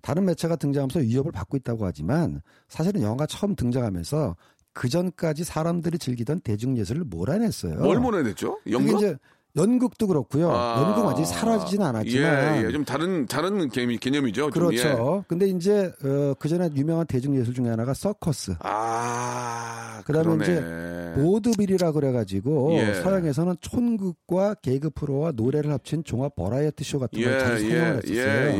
다른 0.00 0.24
매체가 0.24 0.56
등장하면서 0.56 1.00
위협을 1.00 1.32
받고 1.32 1.58
있다고 1.58 1.84
하지만 1.84 2.40
사실은 2.68 3.02
영화가 3.02 3.26
처음 3.26 3.54
등장하면서 3.56 4.36
그 4.76 4.90
전까지 4.90 5.42
사람들이 5.44 5.98
즐기던 5.98 6.40
대중 6.40 6.76
예술을 6.76 7.04
몰아냈어요. 7.04 7.76
뭘? 7.76 7.98
그게 7.98 8.72
연극? 8.72 8.96
이제 8.98 9.16
연극도 9.56 10.06
그렇고요. 10.06 10.50
아. 10.52 10.82
연극 10.82 11.06
완전히 11.06 11.26
사라지진 11.26 11.80
않았지만 11.80 12.62
예, 12.62 12.66
예, 12.66 12.72
좀 12.72 12.84
다른 12.84 13.24
다른 13.24 13.70
개념, 13.70 13.96
개념이죠. 13.96 14.50
좀, 14.50 14.74
예. 14.74 14.76
그렇죠. 14.76 15.24
근데 15.28 15.46
이제 15.46 15.90
어, 16.04 16.34
그 16.38 16.50
전에 16.50 16.68
유명한 16.76 17.06
대중 17.06 17.34
예술 17.40 17.54
중에 17.54 17.70
하나가 17.70 17.94
서커스. 17.94 18.56
아, 18.58 20.02
그다음에 20.04 20.44
그러네. 20.44 20.44
이제 20.44 21.22
보드빌이라 21.22 21.92
그래가지고 21.92 22.74
예. 22.74 22.94
서양에서는 22.96 23.56
촌극과 23.62 24.56
개그 24.56 24.90
프로와 24.90 25.32
노래를 25.34 25.72
합친 25.72 26.04
종합 26.04 26.36
버라이어티 26.36 26.84
쇼 26.84 26.98
같은 26.98 27.18
걸 27.18 27.32
예, 27.32 27.38
자주 27.38 27.70
예, 27.70 27.70
사용을 27.70 28.02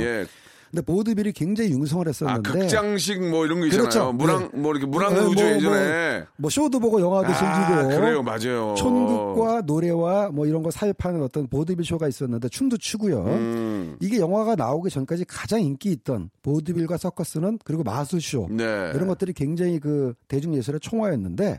예, 0.00 0.06
했었어요. 0.20 0.26
예. 0.76 0.80
근데 0.80 0.82
보드빌이 0.82 1.32
굉장히 1.32 1.70
융성을 1.70 2.06
아, 2.06 2.10
했었는데 2.10 2.50
극장식 2.50 3.22
뭐 3.30 3.46
이런 3.46 3.60
거 3.60 3.66
있잖아요. 3.66 3.88
그렇죠. 3.88 4.12
물랑 4.12 4.50
네. 4.52 4.58
뭐 4.58 4.72
이렇게 4.72 4.86
물랑 4.86 5.14
네, 5.14 5.20
루즈 5.20 5.42
뭐, 5.42 5.52
예전에 5.52 6.24
뭐 6.36 6.50
쇼도 6.50 6.78
보고 6.80 7.00
영화도 7.00 7.28
아, 7.32 7.34
즐기고 7.34 8.00
그래요, 8.00 8.22
맞아요. 8.22 8.74
촌극과 8.76 9.62
노래와 9.62 10.30
뭐 10.30 10.46
이런 10.46 10.62
거 10.62 10.70
삽입하는 10.70 11.22
어떤 11.22 11.48
보드빌 11.48 11.84
쇼가 11.84 12.08
있었는데 12.08 12.48
춤도 12.48 12.76
추고요. 12.76 13.24
음, 13.24 13.96
이게 14.00 14.18
영화가 14.18 14.56
나오기 14.56 14.90
전까지 14.90 15.24
가장 15.26 15.62
인기 15.62 15.90
있던 15.92 16.30
보드빌과 16.42 16.98
서커스는 16.98 17.58
그리고 17.64 17.82
마술쇼 17.82 18.48
네. 18.50 18.92
이런 18.94 19.08
것들이 19.08 19.32
굉장히 19.32 19.80
그 19.80 20.14
대중 20.28 20.54
예술의 20.54 20.80
총화였는데 20.80 21.58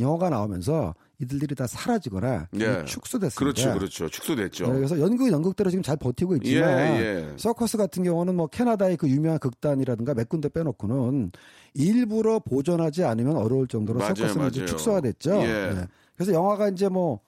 영화가 0.00 0.30
나오면서 0.30 0.94
이들들이 1.24 1.54
다 1.54 1.66
사라지거나 1.66 2.48
예. 2.60 2.84
축소됐습니다. 2.84 3.38
그렇죠, 3.38 3.78
그렇죠. 3.78 4.08
축소됐죠. 4.08 4.66
네, 4.68 4.72
그래서 4.76 4.98
연극 5.00 5.30
연극대로 5.30 5.70
지금 5.70 5.82
잘 5.82 5.96
버티고 5.96 6.36
있지만 6.36 6.96
예, 6.96 7.00
예. 7.00 7.32
서커스 7.36 7.76
같은 7.76 8.02
경우는 8.04 8.34
뭐 8.36 8.46
캐나다의 8.46 8.96
그 8.96 9.08
유명한 9.08 9.38
극단이라든가 9.38 10.14
몇 10.14 10.28
군데 10.28 10.48
빼놓고는 10.48 11.32
일부러 11.74 12.38
보존하지 12.38 13.04
않으면 13.04 13.36
어려울 13.36 13.66
정도로 13.66 13.98
맞아요, 13.98 14.14
서커스는 14.14 14.48
이제 14.48 14.60
맞아요. 14.60 14.66
축소가 14.68 15.00
됐죠. 15.00 15.42
예. 15.42 15.74
네. 15.74 15.86
그래서 16.14 16.32
영화가 16.32 16.68
이제 16.68 16.88
뭐 16.88 17.20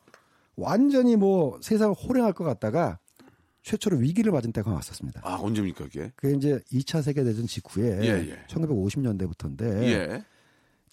완전히 0.55 1.17
뭐 1.17 1.59
세상을 1.61 1.95
호령할 1.95 2.33
것 2.33 2.45
같다가 2.45 2.99
최초로 3.63 3.97
위기를 3.97 4.31
맞은 4.31 4.53
때가 4.53 4.71
왔었습니다. 4.73 5.23
아, 5.25 5.39
언제입니까, 5.41 5.85
그게? 5.85 6.13
그게 6.15 6.37
이제 6.37 6.61
2차 6.73 7.03
세계대전 7.03 7.49
직후에 7.49 7.99
예, 8.03 8.31
예. 8.31 8.47
1950년대부터인데 8.47 9.83
예. 9.83 10.25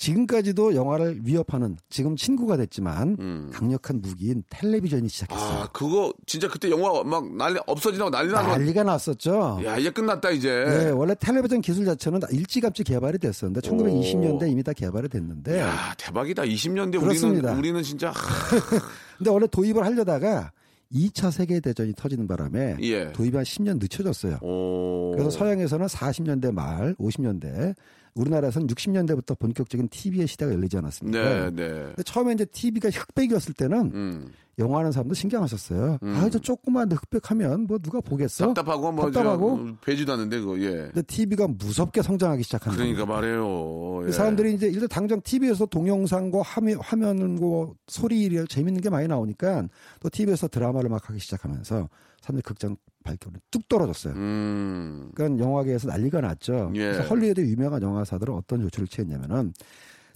지금까지도 0.03 0.75
영화를 0.75 1.21
위협하는 1.23 1.77
지금 1.89 2.17
친구가 2.17 2.57
됐지만 2.57 3.15
음. 3.19 3.49
강력한 3.53 4.01
무기인 4.01 4.43
텔레비전이 4.49 5.07
시작했어요. 5.07 5.61
아, 5.61 5.69
그거 5.71 6.13
진짜 6.25 6.49
그때 6.49 6.69
영화 6.69 7.01
막 7.03 7.33
난리 7.33 7.57
없어지다고 7.65 8.09
난리 8.09 8.29
나고. 8.29 8.49
난리가 8.49 8.83
났었죠. 8.83 9.61
야, 9.63 9.77
이제 9.77 9.89
끝났다 9.91 10.31
이제. 10.31 10.65
네, 10.67 10.89
원래 10.89 11.15
텔레비전 11.17 11.61
기술 11.61 11.85
자체는 11.85 12.19
일찌감치 12.31 12.83
개발이 12.83 13.17
됐었는데 13.17 13.61
1920년대 13.61 14.51
이미 14.51 14.61
다 14.61 14.73
개발이 14.73 15.07
됐는데 15.07 15.59
야, 15.59 15.93
대박이다. 15.97 16.43
20년대 16.43 16.99
그렇습니다. 16.99 17.53
우리는 17.53 17.59
우리는 17.59 17.83
진짜 17.83 18.09
하, 18.09 18.13
근데 19.17 19.29
원래 19.29 19.47
도입을 19.47 19.85
하려다가 19.85 20.51
2차 20.93 21.31
세계 21.31 21.61
대전이 21.61 21.93
터지는 21.95 22.27
바람에 22.27 22.75
예. 22.81 23.13
도입이 23.13 23.37
한 23.37 23.45
10년 23.45 23.79
늦춰졌어요. 23.79 24.39
오. 24.41 25.11
그래서 25.13 25.29
서양에서는 25.29 25.87
40년대 25.87 26.53
말, 26.53 26.93
50년대, 26.95 27.73
우리나라에서는 28.15 28.67
60년대부터 28.67 29.37
본격적인 29.37 29.89
TV의 29.89 30.27
시대가 30.27 30.53
열리지 30.53 30.77
않았습니까? 30.77 31.49
네, 31.49 31.51
네. 31.51 31.93
처음에 32.03 32.33
이제 32.33 32.45
TV가 32.45 32.89
흑백이었을 32.89 33.53
때는 33.53 33.91
음. 33.93 34.27
영화하는 34.59 34.91
사람도 34.91 35.15
신경하셨어요. 35.15 35.97
음. 36.03 36.15
아, 36.15 36.29
저 36.29 36.37
조그만 36.37 36.91
흑백하면 36.91 37.65
뭐 37.65 37.79
누가 37.79 38.01
보겠어? 38.01 38.53
답답하고 38.53 38.91
뭐 38.91 39.05
답답하고. 39.05 39.57
저, 39.57 39.75
배지도 39.81 40.13
않는데 40.13 40.39
그거 40.39 40.59
예. 40.59 40.69
근데 40.93 41.01
TV가 41.01 41.47
무섭게 41.47 42.03
성장하기 42.03 42.43
시작하는 42.43 42.77
그러니까 42.77 43.05
겁니다. 43.05 43.19
말해요. 43.21 44.07
예. 44.07 44.11
사람들이 44.11 44.53
이제 44.53 44.67
일단 44.67 44.87
당장 44.89 45.21
TV에서 45.21 45.65
동영상과 45.65 46.43
화면, 46.43 46.77
화면과 46.79 47.73
소리 47.87 48.29
재밌는 48.47 48.81
게 48.81 48.89
많이 48.89 49.07
나오니까 49.07 49.67
또 49.99 50.09
TV에서 50.09 50.47
드라마를 50.47 50.89
막 50.89 51.09
하기 51.09 51.19
시작하면서 51.19 51.89
사람들이 52.21 52.43
극장 52.43 52.77
발표율이 53.03 53.39
뚝 53.51 53.67
떨어졌어요. 53.67 54.13
음. 54.15 55.11
그러니까 55.15 55.43
영화계에서 55.43 55.87
난리가 55.89 56.21
났죠. 56.21 56.71
예. 56.75 56.79
그래서 56.91 57.03
헐리우드 57.03 57.41
유명한 57.41 57.81
영화사들은 57.81 58.33
어떤 58.33 58.61
조치를 58.61 58.87
취했냐면은 58.87 59.53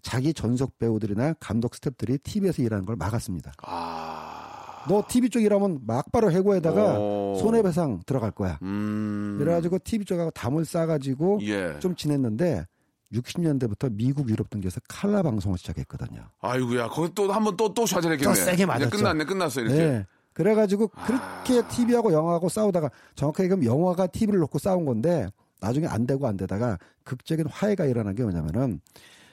자기 0.01 0.33
전속 0.33 0.77
배우들이나 0.79 1.33
감독 1.39 1.75
스태프들이 1.75 2.19
TV에서 2.19 2.61
일하는 2.61 2.85
걸 2.85 2.95
막았습니다. 2.95 3.51
아. 3.63 4.85
너 4.87 5.03
TV 5.07 5.29
쪽 5.29 5.41
일하면 5.41 5.79
막바로 5.85 6.31
해고에다가 6.31 6.97
오. 6.99 7.35
손해배상 7.41 8.01
들어갈 8.05 8.31
거야. 8.31 8.57
음. 8.61 9.35
그래가지고 9.37 9.79
TV 9.83 10.05
쪽하고 10.05 10.31
담을 10.31 10.63
싸가지고 10.63 11.39
예. 11.41 11.75
좀 11.79 11.93
지냈는데 11.95 12.65
60년대부터 13.13 13.91
미국 13.91 14.29
유럽 14.29 14.49
등지에서 14.49 14.79
칼라 14.87 15.23
방송을 15.23 15.57
시작했거든요. 15.57 16.29
아이고야. 16.41 16.87
거기 16.89 17.13
또 17.15 17.31
한 17.31 17.43
번 17.43 17.55
또또 17.57 17.85
좌절했겠네. 17.85 18.29
또 18.33 18.35
세게 18.35 18.65
맞았죠. 18.65 18.89
끝났네. 18.97 19.23
끝났어 19.25 19.61
이렇게. 19.61 19.75
네. 19.77 20.05
그래가지고 20.37 20.89
그렇게 20.89 21.59
아. 21.59 21.67
TV하고 21.67 22.13
영화하고 22.13 22.47
싸우다가 22.47 22.91
정확하게 23.15 23.45
얘기하면 23.45 23.65
영화가 23.65 24.05
TV를 24.05 24.39
놓고 24.41 24.59
싸운 24.59 24.85
건데 24.85 25.27
나중에 25.61 25.87
안 25.87 26.05
되고 26.05 26.27
안 26.27 26.37
되다가 26.37 26.77
극적인 27.05 27.47
화해가 27.47 27.85
일어난 27.85 28.13
게 28.13 28.21
뭐냐면은 28.21 28.79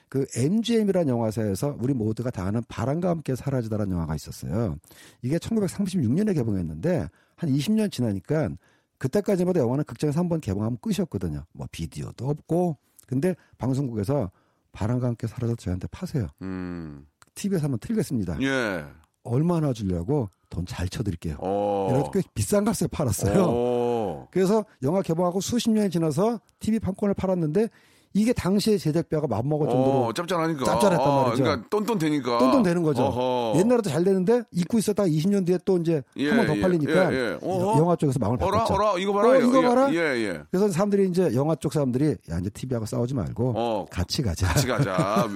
그 0.08 0.24
MGM이라는 0.34 1.08
영화사에서 1.08 1.76
우리 1.78 1.92
모두가 1.92 2.30
다 2.30 2.46
아는 2.46 2.62
바람과 2.68 3.10
함께 3.10 3.34
사라지다라는 3.36 3.92
영화가 3.92 4.14
있었어요. 4.14 4.76
이게 5.20 5.36
1936년에 5.36 6.32
개봉했는데 6.34 7.06
한 7.36 7.50
20년 7.50 7.92
지나니까 7.92 8.48
그때까지마다 8.96 9.60
영화는 9.60 9.84
극장에서 9.84 10.18
한 10.20 10.30
번 10.30 10.40
개봉하면 10.40 10.78
끝이었거든요. 10.80 11.44
뭐 11.52 11.66
비디오도 11.70 12.26
없고 12.30 12.78
근데 13.06 13.34
방송국에서 13.58 14.30
바람과 14.72 15.08
함께 15.08 15.26
사라져 15.26 15.54
저희한테 15.56 15.86
파세요. 15.88 16.28
음. 16.40 17.04
TV에서 17.34 17.64
한번 17.64 17.78
틀겠습니다. 17.80 18.40
예. 18.40 18.86
얼마나 19.24 19.72
주려고 19.72 20.28
돈 20.50 20.64
잘 20.66 20.88
쳐드릴게요. 20.88 21.36
어. 21.40 21.88
이래서 21.90 22.10
꽤 22.12 22.22
비싼 22.32 22.64
값에 22.64 22.86
팔았어요. 22.86 23.44
어. 23.48 24.28
그래서 24.30 24.64
영화 24.84 25.02
개봉하고 25.02 25.40
수십 25.40 25.68
년이 25.70 25.90
지나서 25.90 26.38
TV 26.60 26.78
판권을 26.78 27.14
팔았는데 27.14 27.68
이게 28.16 28.32
당시의 28.32 28.78
제작비가 28.78 29.26
맞먹을 29.26 29.68
정도로 29.68 30.04
어, 30.06 30.12
짭짤하니까. 30.12 30.64
짭짤했단 30.64 31.04
어, 31.08 31.22
말이죠. 31.24 31.42
그러니까 31.42 31.68
똔똔 31.68 31.98
되니까. 31.98 32.38
똔똔 32.38 32.62
되는 32.62 32.82
거죠. 32.84 33.02
어허. 33.02 33.58
옛날에도 33.58 33.90
잘 33.90 34.04
되는데 34.04 34.42
잊고 34.52 34.78
있었다가 34.78 35.08
20년 35.08 35.44
뒤에 35.44 35.58
또 35.64 35.78
이제 35.78 36.00
예, 36.16 36.28
한번더 36.28 36.56
예, 36.56 36.60
팔리니까 36.60 37.12
예, 37.12 37.16
예. 37.18 37.38
영화 37.42 37.96
쪽에서 37.96 38.20
마음을 38.20 38.38
어라, 38.40 38.58
바꿨죠. 38.58 38.74
어라, 38.74 38.98
이거 38.98 39.12
봐라. 39.12 39.30
어, 39.30 39.34
이거 39.40 39.58
예, 39.58 39.66
봐라. 39.66 39.92
예, 39.92 39.96
예. 39.98 40.40
그래서 40.52 40.68
사람들이 40.68 41.08
이제 41.08 41.34
영화 41.34 41.56
쪽 41.56 41.72
사람들이 41.72 42.14
야 42.30 42.38
이제 42.38 42.48
TV하고 42.50 42.86
싸우지 42.86 43.14
말고 43.14 43.54
어. 43.56 43.86
같이 43.90 44.22
가자. 44.22 44.46
같이 44.46 44.68
가자. 44.68 45.26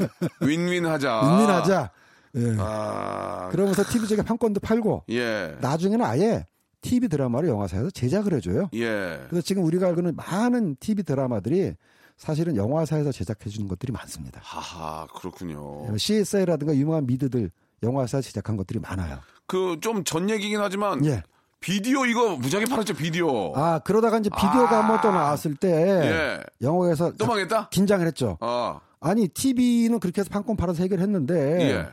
윈윈 0.40 0.86
하자. 0.86 1.20
윈윈하자. 1.32 1.90
예. 2.36 2.56
아. 2.58 3.48
그러면서 3.50 3.82
TV 3.84 4.06
쪽에 4.08 4.22
판권도 4.22 4.60
팔고 4.60 5.04
예. 5.10 5.56
나중에는 5.60 6.04
아예 6.04 6.46
TV 6.80 7.08
드라마를 7.08 7.48
영화사에서 7.48 7.90
제작을 7.90 8.34
해줘요. 8.34 8.68
예. 8.74 9.20
그래서 9.28 9.40
지금 9.44 9.64
우리가 9.64 9.86
알고는 9.88 10.14
많은 10.16 10.76
TV 10.80 11.02
드라마들이 11.04 11.74
사실은 12.16 12.56
영화사에서 12.56 13.12
제작해 13.12 13.48
주는 13.48 13.68
것들이 13.68 13.92
많습니다. 13.92 14.40
하하, 14.42 15.06
그렇군요. 15.14 15.96
CSI라든가 15.96 16.74
유명한 16.74 17.06
미드들 17.06 17.50
영화사에서 17.82 18.26
제작한 18.26 18.56
것들이 18.56 18.80
많아요. 18.80 19.18
그 19.46 19.78
좀 19.80 20.04
전 20.04 20.28
얘기긴 20.28 20.60
하지만 20.60 21.04
예. 21.06 21.22
비디오 21.60 22.04
이거 22.06 22.36
무지하게 22.36 22.66
팔았죠, 22.66 22.94
비디오. 22.94 23.52
아 23.56 23.80
그러다가 23.80 24.18
이제 24.18 24.30
비디오가 24.30 24.76
아. 24.78 24.80
한번 24.82 25.00
또 25.00 25.10
나왔을 25.10 25.56
때 25.56 25.68
예. 25.70 26.40
영화에서 26.62 27.12
또 27.16 27.26
망했다? 27.26 27.68
긴장을 27.70 28.06
했죠. 28.06 28.36
아. 28.40 28.78
아니 29.00 29.26
TV는 29.28 29.98
그렇게 30.00 30.20
해서 30.20 30.30
판권 30.30 30.56
팔아서 30.56 30.82
해결했는데 30.84 31.60
예. 31.70 31.88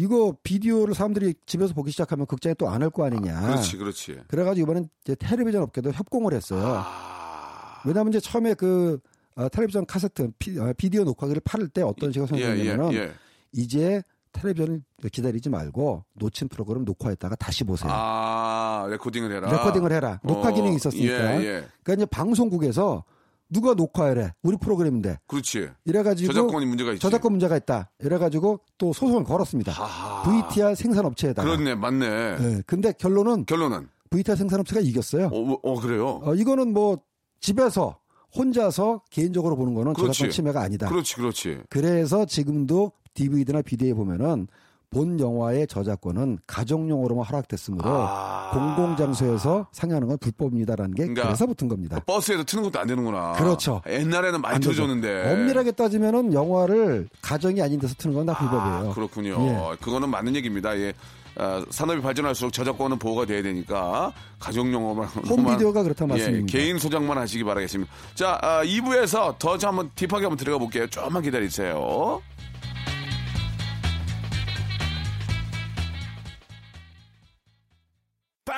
이거 0.00 0.32
비디오를 0.44 0.94
사람들이 0.94 1.34
집에서 1.44 1.74
보기 1.74 1.90
시작하면 1.90 2.24
극장에 2.26 2.54
또 2.54 2.68
안 2.68 2.82
할 2.82 2.90
거 2.90 3.04
아니냐. 3.04 3.40
그렇지, 3.40 3.76
그렇지. 3.76 4.20
그래가지고 4.28 4.62
이번엔 4.64 4.88
이제 5.04 5.16
텔레비전 5.16 5.60
업계도 5.62 5.90
협공을 5.90 6.32
했어요. 6.34 6.62
아. 6.86 7.82
왜냐하면 7.84 8.12
이제 8.12 8.20
처음에 8.20 8.54
그 8.54 9.00
어, 9.34 9.48
텔레비전 9.48 9.86
카세트 9.86 10.30
피, 10.38 10.56
어, 10.58 10.72
비디오 10.76 11.02
녹화기를 11.02 11.40
팔을 11.44 11.68
때 11.68 11.82
어떤 11.82 12.12
식으로 12.12 12.28
예, 12.38 12.42
예, 12.42 12.46
생각했냐면 12.46 12.92
예. 12.94 13.12
이제 13.52 14.02
텔레비전을 14.32 14.82
기다리지 15.10 15.48
말고 15.48 16.04
놓친 16.14 16.46
프로그램 16.48 16.84
녹화했다가 16.84 17.34
다시 17.36 17.64
보세요. 17.64 17.90
아, 17.92 18.86
레코딩을 18.90 19.32
해라. 19.32 19.50
레코딩을 19.50 19.90
해라. 19.90 20.20
녹화 20.22 20.50
어, 20.50 20.52
기능이 20.52 20.76
있었으니까. 20.76 21.42
예, 21.42 21.44
예. 21.44 21.60
그 21.60 21.68
그러니까 21.82 21.92
이제 21.94 22.06
방송국에서 22.06 23.02
누가 23.50 23.74
녹화해래? 23.74 24.32
우리 24.42 24.56
프로그램인데. 24.56 25.18
그렇지. 25.26 25.70
이래가지고 25.84 26.32
저작권이 26.32 26.66
문제가 26.66 26.92
있지. 26.92 27.00
저작권 27.00 27.32
문제가 27.32 27.56
있다. 27.56 27.90
이래가지고 28.00 28.60
또 28.76 28.92
소송을 28.92 29.24
걸었습니다. 29.24 29.72
하하. 29.72 30.22
VTR 30.22 30.74
생산업체에다가. 30.74 31.48
그렇네, 31.48 31.74
맞네. 31.74 32.36
네, 32.38 32.62
근데 32.66 32.92
결론은 32.92 33.46
결론은? 33.46 33.88
VTR 34.10 34.36
생산업체가 34.36 34.80
이겼어요. 34.80 35.26
어, 35.26 35.52
어, 35.52 35.58
어, 35.62 35.80
그래요? 35.80 36.20
어, 36.22 36.34
이거는 36.34 36.72
뭐 36.72 36.98
집에서 37.40 37.98
혼자서 38.36 39.02
개인적으로 39.10 39.56
보는 39.56 39.74
거는 39.74 39.94
그렇지. 39.94 40.12
저작권 40.18 40.30
침해가 40.32 40.60
아니다. 40.62 40.88
그렇지, 40.88 41.16
그렇지. 41.16 41.60
그래서 41.70 42.26
지금도 42.26 42.92
DVD나 43.14 43.62
비디오에 43.62 43.94
보면은 43.94 44.46
본 44.90 45.20
영화의 45.20 45.66
저작권은 45.66 46.38
가정용으로만 46.46 47.24
허락됐으므로 47.26 47.82
아. 47.90 48.50
공공장소에서 48.52 49.66
상영하는 49.72 50.08
건 50.08 50.18
불법입니다라는 50.18 50.94
게 50.94 51.02
그러니까 51.02 51.24
그래서 51.26 51.46
붙은 51.46 51.68
겁니다. 51.68 52.00
버스에서 52.06 52.42
트는 52.44 52.64
것도 52.64 52.78
안 52.80 52.86
되는구나. 52.86 53.32
그렇죠. 53.32 53.82
옛날에는 53.86 54.40
많이. 54.40 54.58
틀어줬는데. 54.60 55.32
엄밀하게 55.32 55.72
따지면은 55.72 56.32
영화를 56.32 57.08
가정이 57.22 57.60
아닌 57.60 57.78
데서 57.78 57.94
트는 57.98 58.14
건 58.14 58.28
다 58.28 58.36
불법이에요. 58.38 58.90
아, 58.90 58.94
그렇군요. 58.94 59.46
예. 59.46 59.76
그거는 59.80 60.10
맞는 60.10 60.36
얘기입니다. 60.36 60.76
예. 60.78 60.92
아, 61.36 61.64
산업이 61.70 62.02
발전할수록 62.02 62.52
저작권은 62.52 62.98
보호가 62.98 63.24
돼야 63.24 63.42
되니까 63.42 64.12
가정용어만 64.40 65.06
홈비디오가 65.06 65.82
그렇다 65.82 66.04
예, 66.04 66.08
말씀입니다. 66.08 66.58
개인 66.58 66.78
소장만 66.78 67.16
하시기 67.16 67.44
바라겠습니다. 67.44 67.90
자, 68.14 68.38
아, 68.42 68.64
2부에서 68.64 69.38
더 69.38 69.56
한번 69.62 69.90
딥하게 69.94 70.24
한번 70.24 70.36
들어가 70.36 70.58
볼게요. 70.58 70.86
조금만 70.88 71.22
기다리세요. 71.22 72.20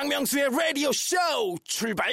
박명수의 0.01 0.49
라디오 0.49 0.91
쇼 0.91 1.15
출발! 1.63 2.11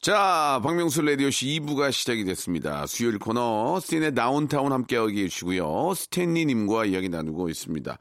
자, 0.00 0.60
박명수 0.64 1.00
라디오 1.02 1.30
씨 1.30 1.46
2부가 1.60 1.92
시작이 1.92 2.24
됐습니다. 2.24 2.86
수요일 2.86 3.20
코너, 3.20 3.78
스틴의 3.78 4.16
다운타운 4.16 4.72
함께하고 4.72 5.06
계시고요. 5.06 5.94
스탠리님과 5.94 6.86
이야기 6.86 7.08
나누고 7.08 7.50
있습니다. 7.50 7.98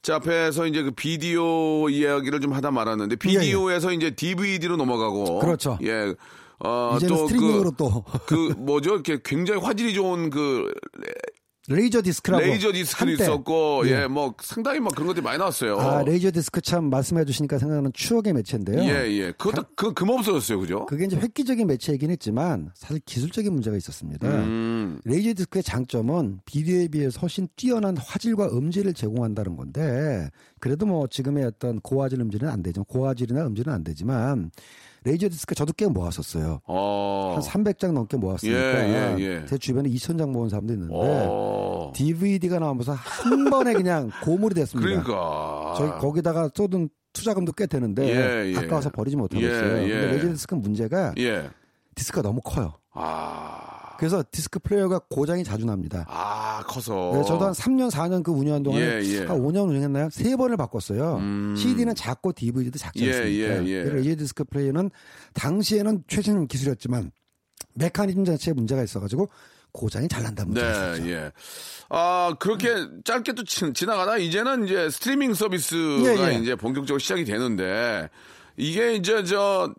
자, 0.00 0.14
앞에서 0.14 0.66
이제 0.66 0.84
그 0.84 0.92
비디오 0.92 1.88
이야기를 1.88 2.40
좀 2.40 2.52
하다 2.52 2.70
말았는데, 2.70 3.16
비디오에서 3.16 3.90
이제 3.92 4.10
DVD로 4.10 4.76
넘어가고. 4.76 5.40
그렇죠. 5.40 5.76
예. 5.82 6.14
어, 6.60 6.94
이제는 6.96 7.16
또 7.16 7.26
스트리밍으로 7.26 7.70
그, 7.72 7.76
또 7.76 8.04
그 8.26 8.34
뭐죠? 8.56 8.94
이렇게 8.94 9.18
굉장히 9.24 9.60
화질이 9.60 9.92
좋은 9.92 10.30
그 10.30 10.72
레이저 11.68 12.02
디스크라고 12.02 12.44
레이저 12.44 12.72
디스크도 12.72 13.10
한때. 13.10 13.24
있었고, 13.24 13.82
예. 13.86 14.02
예, 14.02 14.06
뭐 14.06 14.34
상당히 14.40 14.80
막 14.80 14.94
그런 14.94 15.08
것들이 15.08 15.22
많이 15.22 15.38
나왔어요. 15.38 15.78
아, 15.78 16.02
레이저 16.02 16.30
디스크 16.30 16.60
참 16.60 16.90
말씀해 16.90 17.24
주시니까 17.24 17.58
생각나는 17.58 17.92
추억의 17.92 18.32
매체인데요. 18.34 18.82
예, 18.82 19.10
예. 19.10 19.32
그것도 19.32 19.64
그, 19.74 19.92
금 19.92 20.10
없어졌어요, 20.10 20.60
그죠? 20.60 20.86
그게 20.86 21.04
이제 21.06 21.16
획기적인 21.16 21.66
매체이긴 21.66 22.10
했지만 22.10 22.70
사실 22.74 23.00
기술적인 23.04 23.52
문제가 23.52 23.76
있었습니다. 23.76 24.28
음, 24.28 25.00
레이저 25.04 25.34
디스크의 25.34 25.62
장점은 25.62 26.40
비디오에 26.44 26.88
비해서 26.88 27.18
훨씬 27.20 27.48
뛰어난 27.56 27.96
화질과 27.96 28.48
음질을 28.52 28.94
제공한다는 28.94 29.56
건데 29.56 30.30
그래도 30.60 30.86
뭐 30.86 31.06
지금의 31.08 31.44
어떤 31.44 31.80
고화질 31.80 32.20
음질은 32.20 32.48
안 32.48 32.62
되죠. 32.62 32.84
고화질이나 32.84 33.46
음질은 33.46 33.72
안 33.72 33.84
되지만 33.84 34.50
레이저 35.06 35.28
디스크 35.28 35.54
저도 35.54 35.72
꽤 35.76 35.86
모았었어요. 35.86 36.60
어. 36.66 37.36
한 37.36 37.42
300장 37.64 37.92
넘게 37.92 38.16
모았으니까 38.16 38.58
예, 38.58 39.16
예, 39.16 39.22
예. 39.22 39.46
제 39.46 39.56
주변에 39.56 39.88
2,000장 39.88 40.30
모은 40.30 40.48
사람도 40.48 40.72
있는데 40.72 40.92
어. 40.96 41.92
DVD가 41.94 42.58
나오면서 42.58 42.92
한 42.94 43.44
번에 43.50 43.72
그냥 43.74 44.10
고물이 44.24 44.56
됐습니다. 44.56 44.88
그러니까. 44.88 45.74
저희 45.76 45.90
거기다가 46.00 46.50
쏟은 46.52 46.88
투자금도 47.12 47.52
꽤 47.52 47.66
되는데 47.66 48.04
예, 48.08 48.52
예. 48.52 48.56
아까워서 48.58 48.90
버리지 48.90 49.16
못하고 49.16 49.40
예, 49.44 49.46
있어요. 49.46 49.76
예. 49.84 49.88
근데 49.88 50.06
레이저 50.14 50.28
디스크 50.32 50.56
문제가 50.56 51.14
예. 51.18 51.50
디스크가 51.94 52.22
너무 52.22 52.40
커요. 52.42 52.74
아. 52.92 53.75
그래서 53.98 54.22
디스크 54.30 54.58
플레이어가 54.58 55.00
고장이 55.10 55.44
자주 55.44 55.64
납니다. 55.66 56.04
아, 56.08 56.62
커서. 56.66 57.12
네, 57.14 57.22
저도 57.24 57.46
한 57.46 57.52
3년, 57.52 57.90
4년 57.90 58.22
그 58.22 58.30
운영한 58.32 58.62
동안에 58.62 58.82
예, 58.84 59.02
예. 59.04 59.18
한 59.24 59.38
5년 59.40 59.68
운영했나요? 59.68 60.08
세 60.10 60.36
번을 60.36 60.56
바꿨어요. 60.56 61.16
음. 61.16 61.54
CD는 61.56 61.94
작고 61.94 62.32
DVD도 62.32 62.78
작지 62.78 63.06
예, 63.06 63.12
않습니까? 63.16 63.64
예, 63.64 63.66
예. 63.66 63.82
그리고 63.84 63.96
레이저 63.96 64.16
디스크 64.16 64.44
플레이어는 64.44 64.90
당시에는 65.34 66.04
최신 66.08 66.46
기술이었지만 66.46 67.10
메커니즘 67.74 68.24
자체에 68.24 68.54
문제가 68.54 68.82
있어가지고 68.82 69.28
고장이 69.72 70.08
잘 70.08 70.22
난다는 70.22 70.54
네, 70.54 70.62
문제가 70.62 70.92
있었죠. 70.94 71.10
예. 71.10 71.32
아, 71.90 72.34
그렇게 72.38 72.68
짧게 73.04 73.32
또 73.34 73.44
지- 73.44 73.72
지나가다 73.74 74.16
이제는 74.16 74.64
이제 74.64 74.88
스트리밍 74.90 75.34
서비스가 75.34 76.30
예, 76.30 76.34
예. 76.34 76.38
이제 76.38 76.54
본격적으로 76.56 76.98
시작이 76.98 77.24
되는데 77.24 78.08
이게 78.56 78.94
이제 78.94 79.22
저 79.24 79.74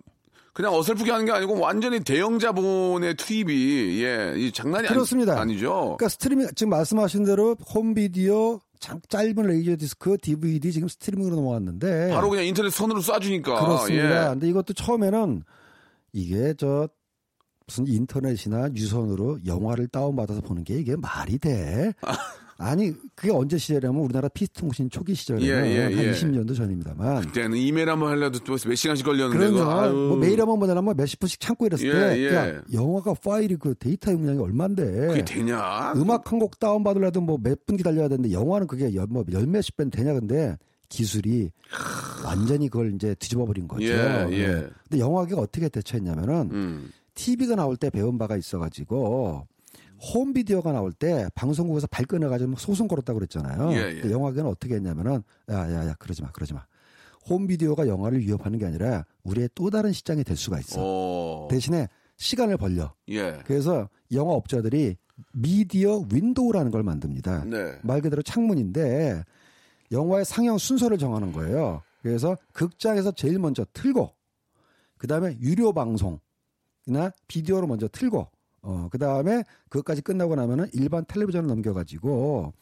그냥 0.57 0.73
어설프게 0.73 1.11
하는 1.11 1.27
게 1.27 1.31
아니고 1.31 1.59
완전히 1.59 1.99
대형 1.99 2.39
자본의 2.39 3.13
투입이 3.13 4.03
예, 4.03 4.33
이 4.37 4.51
장난이 4.51 4.87
그렇습니다. 4.87 5.39
아니, 5.39 5.59
죠 5.59 5.95
그러니까 5.99 6.09
스트리밍 6.09 6.47
지금 6.55 6.71
말씀하신 6.71 7.25
대로 7.25 7.55
홈 7.75 7.93
비디오 7.93 8.59
장- 8.79 8.99
짧은 9.07 9.35
레이저 9.35 9.77
디스크, 9.77 10.17
DVD 10.17 10.71
지금 10.71 10.87
스트리밍으로 10.87 11.35
넘어왔는데 11.35 12.09
바로 12.09 12.31
그냥 12.31 12.45
인터넷 12.47 12.71
선으로 12.71 13.01
쏴주니까. 13.01 13.43
그렇습니다. 13.43 14.25
예. 14.25 14.29
근데 14.29 14.49
이것도 14.49 14.73
처음에는 14.73 15.43
이게 16.13 16.55
저 16.57 16.89
무슨 17.67 17.85
인터넷이나 17.85 18.69
유선으로 18.75 19.37
영화를 19.45 19.87
다운받아서 19.89 20.41
보는 20.41 20.63
게 20.63 20.79
이게 20.79 20.95
말이 20.95 21.37
돼? 21.37 21.93
아니 22.59 22.91
그게 23.15 23.31
언제 23.31 23.57
시절이냐면 23.57 24.01
우리나라 24.03 24.27
PC통신 24.29 24.89
초기 24.89 25.13
시절에는 25.13 25.45
예, 25.47 25.75
예, 25.77 25.83
한 25.83 25.91
예. 25.93 26.11
20년도 26.11 26.55
전입니다만. 26.55 27.21
그때는 27.21 27.57
이메일 27.57 27.89
한번 27.89 28.09
하려도 28.11 28.39
또 28.39 28.53
몇 28.67 28.75
시간씩 28.75 29.05
걸렸는데. 29.05 29.61
아유. 29.61 29.93
뭐 29.93 30.17
메일 30.17 30.39
한번 30.41 30.59
보내려면 30.59 30.95
몇십 30.97 31.19
분씩 31.19 31.39
참고 31.39 31.67
이랬을 31.67 31.85
예, 31.87 31.91
때, 31.91 32.19
예. 32.19 32.33
야 32.35 32.61
영화가 32.73 33.13
파일이 33.23 33.55
그 33.57 33.75
데이터 33.75 34.11
용량이 34.11 34.39
얼만데? 34.39 35.07
그게 35.07 35.23
되냐? 35.25 35.93
음악 35.95 36.31
한 36.31 36.39
곡 36.39 36.59
다운 36.59 36.83
받으려도 36.83 37.21
뭐 37.21 37.37
몇 37.37 37.65
분 37.65 37.77
기다려야 37.77 38.07
되는데 38.07 38.31
영화는 38.31 38.67
그게 38.67 38.93
열, 38.95 39.05
뭐 39.07 39.23
열 39.31 39.45
몇십 39.45 39.75
배는 39.77 39.91
되냐 39.91 40.13
근데 40.13 40.57
기술이 40.89 41.51
완전히 42.25 42.69
그걸 42.69 42.93
이제 42.95 43.13
뒤집어 43.19 43.45
버린 43.45 43.67
거죠. 43.67 43.83
예, 43.85 44.27
예. 44.31 44.47
네. 44.47 44.67
근데 44.89 44.99
영화계가 44.99 45.41
어떻게 45.41 45.69
대처했냐면은 45.69 46.49
음. 46.51 46.91
TV가 47.13 47.55
나올 47.55 47.75
때 47.77 47.89
배운 47.89 48.17
바가 48.17 48.37
있어가지고 48.37 49.47
홈 49.99 50.33
비디오가 50.33 50.71
나올 50.71 50.91
때 50.91 51.27
방송국에서 51.35 51.87
발끈해가지고 51.87 52.51
막 52.51 52.59
소송 52.59 52.87
걸었다고 52.87 53.19
그랬잖아요. 53.19 53.71
예, 53.73 54.01
예. 54.03 54.11
영화계는 54.11 54.49
어떻게 54.49 54.75
했냐면은 54.75 55.23
야야야 55.49 55.95
그러지 55.95 56.21
마 56.21 56.31
그러지 56.31 56.53
마. 56.53 56.65
홈 57.27 57.47
비디오가 57.47 57.87
영화를 57.87 58.19
위협하는 58.19 58.57
게 58.57 58.65
아니라 58.65 59.05
우리의 59.23 59.49
또 59.55 59.69
다른 59.69 59.91
시장이 59.91 60.23
될 60.23 60.37
수가 60.37 60.59
있어. 60.59 60.79
어. 60.79 61.47
대신에 61.49 61.87
시간을 62.17 62.57
벌려. 62.57 62.93
예. 63.09 63.39
그래서 63.45 63.89
영화 64.11 64.33
업자들이 64.33 64.95
미디어 65.33 66.03
윈도우라는 66.11 66.71
걸 66.71 66.83
만듭니다. 66.83 67.45
네. 67.45 67.79
말 67.81 68.01
그대로 68.01 68.21
창문인데 68.21 69.23
영화의 69.91 70.25
상영 70.25 70.57
순서를 70.57 70.97
정하는 70.97 71.31
거예요. 71.31 71.81
그래서 72.01 72.37
극장에서 72.53 73.11
제일 73.11 73.39
먼저 73.39 73.65
틀고 73.73 74.13
그다음에 74.97 75.37
유료 75.41 75.73
방송이나 75.73 77.11
비디오로 77.27 77.67
먼저 77.67 77.87
틀고 77.87 78.27
어 78.67 78.89
그 78.91 78.97
다음에 78.97 79.43
그것까지 79.69 80.01
끝나고 80.01 80.35
나면은 80.35 80.67
일반 80.73 81.05
텔레비전을 81.05 81.47
넘겨 81.47 81.73
가지고 81.73 82.53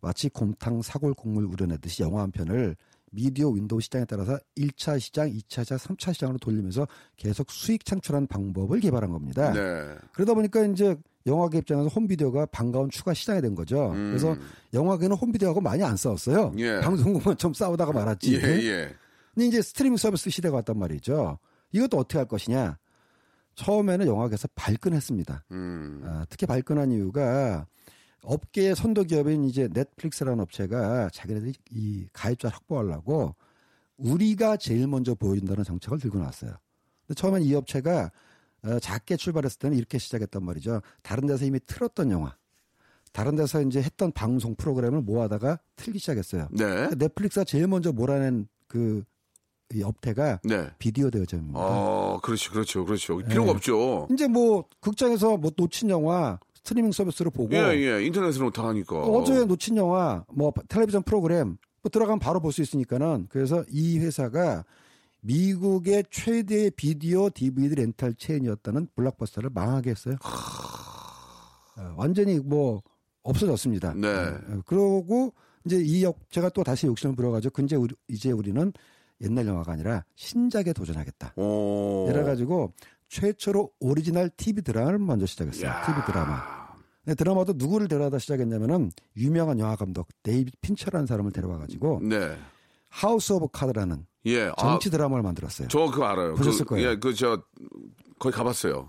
마치 0.00 0.28
곰탕 0.28 0.82
사골 0.82 1.14
국물 1.14 1.44
우려내듯이 1.44 2.02
영화 2.02 2.22
한 2.22 2.30
편을 2.30 2.76
미디어 3.10 3.48
window 3.48 3.80
시장에 3.80 4.04
따라서 4.04 4.38
1차 4.56 5.00
시장, 5.00 5.28
2차 5.30 5.64
시장, 5.64 5.78
3차 5.78 6.12
시장으로 6.12 6.38
돌리면서 6.38 6.86
계속 7.16 7.50
수익 7.50 7.84
창출하는 7.84 8.26
방법을 8.28 8.80
개발한 8.80 9.10
겁니다. 9.10 9.52
네. 9.52 9.94
그러다 10.12 10.34
보니까 10.34 10.64
이제 10.66 10.94
영화계 11.26 11.58
입장에서 11.58 11.88
홈비디오가 11.88 12.46
반가운 12.46 12.90
추가 12.90 13.14
시장이 13.14 13.40
된 13.40 13.54
거죠. 13.54 13.90
음. 13.92 14.10
그래서 14.10 14.36
영화계는 14.74 15.16
홈비디오하고 15.16 15.60
많이 15.60 15.82
안 15.82 15.96
싸웠어요. 15.96 16.52
예. 16.58 16.80
방송국만 16.80 17.36
좀 17.36 17.52
싸우다가 17.54 17.92
말았지. 17.92 18.34
예, 18.36 18.40
예. 18.40 18.94
근데 19.34 19.46
이제 19.48 19.62
스트리밍 19.62 19.96
서비스 19.96 20.30
시대가 20.30 20.56
왔단 20.56 20.78
말이죠. 20.78 21.38
이것도 21.72 21.98
어떻게 21.98 22.18
할 22.18 22.26
것이냐. 22.28 22.78
처음에는 23.58 24.06
영화계에서 24.06 24.48
발끈했습니다. 24.54 25.44
음. 25.50 26.02
아, 26.04 26.24
특히 26.28 26.46
발끈한 26.46 26.92
이유가 26.92 27.66
업계의 28.22 28.76
선도 28.76 29.02
기업인 29.02 29.44
이제 29.44 29.68
넷플릭스라는 29.72 30.40
업체가 30.40 31.10
자기네들이 31.10 31.54
이 31.72 32.06
가입자 32.12 32.48
확보하려고 32.48 33.34
우리가 33.96 34.56
제일 34.58 34.86
먼저 34.86 35.14
보여준다는 35.14 35.64
정책을 35.64 35.98
들고 35.98 36.18
나왔어요. 36.18 36.52
근데 37.06 37.20
처음엔 37.20 37.42
이 37.42 37.54
업체가 37.54 38.12
어, 38.64 38.78
작게 38.78 39.16
출발했을 39.16 39.58
때는 39.58 39.76
이렇게 39.76 39.98
시작했단 39.98 40.44
말이죠. 40.44 40.80
다른 41.02 41.26
데서 41.26 41.44
이미 41.44 41.58
틀었던 41.64 42.10
영화, 42.12 42.36
다른 43.12 43.34
데서 43.34 43.60
이제 43.62 43.82
했던 43.82 44.12
방송 44.12 44.54
프로그램을 44.54 45.02
모아다가 45.02 45.58
틀기 45.76 45.98
시작했어요. 45.98 46.48
네. 46.52 46.90
넷플릭스가 46.96 47.44
제일 47.44 47.66
먼저 47.66 47.92
몰아낸 47.92 48.46
그 48.68 49.02
이 49.74 49.82
업태가 49.82 50.40
네. 50.44 50.66
비디오 50.78 51.10
대여점입니다. 51.10 51.58
어, 51.60 52.20
그렇죠, 52.22 52.52
그렇죠, 52.52 52.84
그렇죠. 52.84 53.18
필요가 53.18 53.48
예. 53.48 53.54
없죠. 53.54 54.08
이제 54.10 54.26
뭐 54.26 54.64
극장에서 54.80 55.36
뭐 55.36 55.50
놓친 55.56 55.90
영화 55.90 56.38
스트리밍 56.54 56.92
서비스로 56.92 57.30
보고 57.30 57.54
예, 57.54 57.74
예. 57.76 58.04
인터넷으로 58.06 58.50
다 58.50 58.66
하니까. 58.68 58.96
어제 59.02 59.44
놓친 59.44 59.76
영화 59.76 60.24
뭐 60.32 60.52
텔레비전 60.68 61.02
프로그램 61.02 61.58
뭐 61.82 61.90
들어가면 61.90 62.18
바로 62.18 62.40
볼 62.40 62.52
수 62.52 62.62
있으니까는 62.62 63.26
그래서 63.28 63.62
이 63.70 63.98
회사가 63.98 64.64
미국의 65.20 66.04
최대의 66.10 66.70
비디오 66.70 67.28
DVD 67.28 67.74
렌탈 67.74 68.14
체인이었다는 68.14 68.88
블록버스터를 68.94 69.50
망하게 69.52 69.90
했어요. 69.90 70.16
어, 71.76 71.94
완전히 71.96 72.38
뭐 72.38 72.82
없어졌습니다. 73.22 73.94
네. 73.94 74.08
어, 74.08 74.60
그러고 74.66 75.34
이제 75.66 75.76
이 75.78 76.04
업체가 76.04 76.48
또 76.50 76.62
다시 76.64 76.86
욕심을 76.86 77.14
부려가지고 77.16 77.52
이제 77.52 77.76
우리, 77.76 77.94
이제 78.08 78.30
우리는 78.30 78.72
옛날 79.22 79.46
영화가 79.46 79.72
아니라 79.72 80.04
신작에 80.14 80.72
도전하겠다. 80.74 81.34
오. 81.36 82.06
이래가지고 82.10 82.72
최초로 83.08 83.70
오리지널 83.80 84.30
TV 84.36 84.62
드라마를 84.62 84.98
먼저 84.98 85.26
시작했어요. 85.26 85.66
야. 85.66 85.82
TV 85.86 86.02
드라마. 86.06 86.58
드라마도 87.16 87.54
누구를 87.56 87.88
데려다 87.88 88.18
시작했냐면은 88.18 88.90
유명한 89.16 89.58
영화 89.58 89.76
감독 89.76 90.08
데이빗 90.22 90.60
핀처라는 90.60 91.06
사람을 91.06 91.32
데려와가지고 91.32 92.00
네. 92.02 92.36
하우스 92.90 93.32
오브 93.32 93.48
카드라는 93.52 94.06
예. 94.26 94.50
정치 94.58 94.90
드라마를 94.90 95.22
만들었어요. 95.22 95.68
저 95.68 95.86
그거 95.90 96.04
알아요. 96.04 96.34
보셨을 96.34 96.66
그, 96.66 96.74
거예요. 96.74 96.90
예, 96.90 96.96
그 96.96 97.14
저 97.14 97.42
거기 98.18 98.34
가봤어요. 98.34 98.88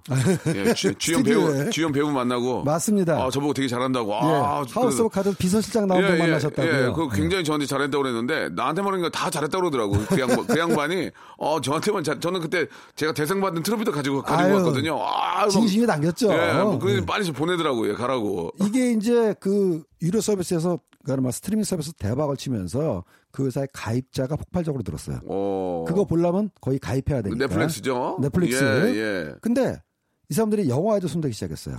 예, 0.56 0.74
주, 0.74 0.94
주연. 0.96 1.24
배우 1.24 1.70
주연 1.70 1.92
배우 1.92 2.10
만나고 2.12 2.64
맞습니다. 2.64 3.14
아, 3.24 3.30
저보고 3.30 3.54
되게 3.54 3.68
잘한다고. 3.68 4.12
예, 4.12 4.16
아, 4.18 4.64
하우스 4.70 5.02
오브 5.02 5.10
카드 5.10 5.34
비서실장 5.36 5.88
나온 5.88 6.02
분 6.06 6.18
만나셨다고요. 6.18 6.88
예, 6.88 6.92
그 6.96 7.10
굉장히 7.16 7.44
저한테 7.44 7.66
잘했다고 7.66 8.04
그랬는데 8.04 8.50
나한테만 8.56 8.94
하니까 8.94 9.10
다 9.10 9.30
잘했다고 9.30 9.70
그러더라고. 9.70 9.94
그 10.10 10.20
양반, 10.20 10.48
그 10.48 10.58
양반이 10.60 11.12
어 11.38 11.62
저한테만 11.62 12.04
잘, 12.04 12.20
저는 12.20 12.40
그때 12.42 12.66
제가 12.96 13.14
대상 13.14 13.40
받은 13.42 13.62
트로피도 13.64 13.92
가지고 13.92 14.22
가지고 14.22 14.50
아유, 14.50 14.56
왔거든요. 14.56 15.00
아, 15.02 15.42
막- 15.42 15.50
진심이 15.50 15.86
담겼죠. 15.86 16.32
예, 16.34 16.62
뭐 16.64 16.80
그래서 16.80 17.02
예. 17.02 17.06
빨리 17.06 17.26
좀 17.26 17.36
보내더라고요. 17.36 17.96
가라고. 17.96 18.52
이게 18.66 18.92
이제 18.92 19.36
그 19.40 19.84
유료 20.02 20.22
서비스에서 20.22 20.80
그러니까 21.06 21.32
스트리밍 21.32 21.64
서비스 21.64 21.94
대박을 21.94 22.36
치면서 22.38 23.04
그 23.40 23.46
회사의 23.46 23.70
가입자가 23.72 24.36
폭발적으로 24.36 24.84
늘었어요. 24.86 25.22
어. 25.26 25.86
그거 25.88 26.04
보려면 26.04 26.50
거의 26.60 26.78
가입해야 26.78 27.22
되니까. 27.22 27.48
넷플릭스죠. 27.48 28.18
넷플릭스. 28.22 28.62
예, 28.62 28.98
예. 28.98 29.34
근데 29.40 29.82
이 30.30 30.34
사람들이 30.34 30.68
영화에도 30.68 31.08
손대기 31.08 31.34
시작했어요. 31.34 31.78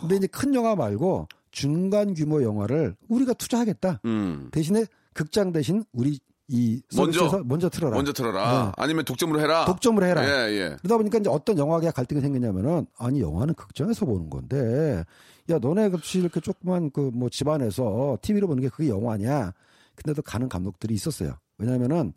근데 0.00 0.16
이제 0.16 0.26
큰 0.26 0.52
영화 0.56 0.74
말고 0.74 1.28
중간 1.52 2.12
규모 2.12 2.42
영화를 2.42 2.96
우리가 3.08 3.34
투자하겠다. 3.34 4.00
음. 4.04 4.48
대신에 4.50 4.84
극장 5.14 5.52
대신 5.52 5.84
우리 5.92 6.18
이 6.48 6.82
먼저, 6.96 7.40
먼저 7.44 7.68
틀어라. 7.68 7.94
먼저 7.94 8.12
틀어라. 8.12 8.64
네. 8.64 8.72
아니면 8.78 9.04
독점으로 9.04 9.38
해라. 9.38 9.64
독점으로 9.64 10.06
해라. 10.06 10.24
예, 10.24 10.50
예. 10.54 10.76
그러다 10.80 10.96
보니까 10.96 11.18
이제 11.18 11.30
어떤 11.30 11.56
영화계가 11.56 11.92
갈등이 11.92 12.20
생기냐면은 12.20 12.84
아니 12.98 13.20
영화는 13.20 13.54
극장에서 13.54 14.06
보는 14.06 14.28
건데 14.28 15.04
야 15.50 15.58
너네 15.60 15.90
같이 15.90 16.18
이렇게 16.18 16.40
조그만 16.40 16.90
그 16.90 17.10
뭐 17.14 17.28
집안에서 17.28 18.18
TV로 18.22 18.48
보는 18.48 18.60
게 18.62 18.68
그게 18.70 18.88
영화냐? 18.88 19.52
근데도 19.98 20.22
가는 20.22 20.48
감독들이 20.48 20.94
있었어요. 20.94 21.34
왜냐면은 21.58 22.12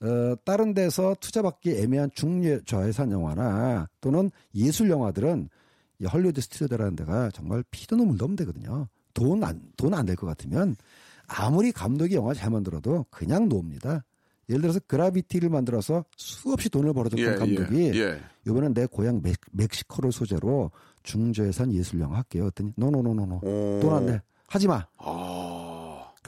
어 0.00 0.34
다른 0.44 0.74
데서 0.74 1.14
투자받기 1.20 1.72
애매한 1.78 2.10
중예 2.14 2.60
저예산 2.66 3.10
영화나 3.12 3.88
또는 4.00 4.30
예술 4.54 4.88
영화들은 4.90 5.48
이 6.00 6.06
헐리우드 6.06 6.40
스튜디오라는 6.40 6.96
데가 6.96 7.30
정말 7.32 7.62
피도 7.70 7.96
눈물도 7.96 8.24
없는 8.24 8.36
데거든요. 8.36 8.86
돈 9.14 9.42
안 9.42 9.60
돈 9.76 9.92
안 9.94 10.06
될 10.06 10.14
것 10.16 10.26
같으면 10.26 10.76
아무리 11.26 11.72
감독이 11.72 12.14
영화 12.14 12.32
잘 12.34 12.50
만들어도 12.50 13.06
그냥 13.10 13.48
no입니다. 13.48 14.04
예를 14.48 14.62
들어서 14.62 14.80
그라비티를 14.86 15.50
만들어서 15.50 16.04
수없이 16.16 16.70
돈을 16.70 16.94
벌어줬던 16.94 17.34
예, 17.34 17.36
감독이 17.36 17.90
예, 17.94 17.98
예. 17.98 18.20
이번엔 18.46 18.72
내 18.72 18.86
고향 18.86 19.20
멕, 19.22 19.34
멕시코를 19.52 20.10
소재로 20.12 20.70
중저예산 21.02 21.72
예술 21.74 22.00
영화 22.00 22.16
할게요. 22.18 22.46
했더니 22.46 22.72
노노노노노 22.76 23.40
오. 23.42 23.80
돈 23.82 23.96
안 23.96 24.06
내. 24.06 24.22
하지 24.46 24.66
마. 24.68 24.86
아, 24.96 25.47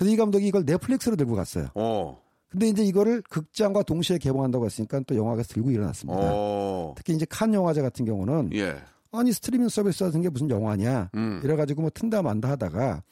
그래서 0.01 0.15
이 0.15 0.17
감독이 0.17 0.47
이걸 0.47 0.65
넷플릭스로 0.65 1.15
들고 1.15 1.35
갔어요. 1.35 1.69
어, 1.75 2.19
근데 2.49 2.69
이제 2.69 2.83
이거를 2.83 3.21
극장과 3.29 3.83
동시에 3.83 4.17
개봉한다고 4.17 4.65
했으니까 4.65 5.01
또 5.07 5.15
영화가 5.15 5.43
들고 5.43 5.71
일어났습니다. 5.71 6.19
어, 6.23 6.95
특히 6.97 7.13
이제 7.13 7.27
칸 7.29 7.53
영화제 7.53 7.83
같은 7.83 8.07
경우는 8.07 8.49
예, 8.55 8.77
아니 9.13 9.31
스트리밍 9.31 9.69
서비스 9.69 10.03
같은 10.03 10.23
게 10.23 10.31
무슨 10.31 10.49
영화냐 10.49 11.11
음. 11.17 11.43
이래가지고 11.45 11.83
뭐 11.83 11.91
튼다 11.93 12.23
만다 12.23 12.49
하다가 12.53 13.03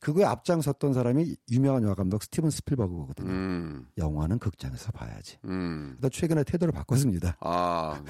그거에 0.00 0.24
앞장섰던 0.24 0.94
사람이 0.94 1.36
유명한 1.50 1.82
영화 1.82 1.94
감독 1.94 2.22
스티븐 2.22 2.48
스필버그거든요. 2.48 3.28
음, 3.28 3.86
영화는 3.98 4.38
극장에서 4.38 4.92
봐야지. 4.92 5.36
음, 5.44 5.98
최근에 6.10 6.44
태도를 6.44 6.72
바꿨습니다. 6.72 7.36
아, 7.40 8.02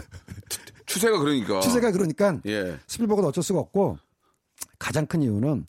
추- 0.49 0.61
추세가 0.87 1.19
그러니까. 1.19 1.59
추세가 1.59 1.90
그러니까 1.90 2.38
예, 2.47 2.79
스필버그는 2.87 3.29
어쩔 3.29 3.43
수가 3.43 3.59
없고 3.59 3.99
가장 4.79 5.05
큰 5.07 5.21
이유는 5.23 5.66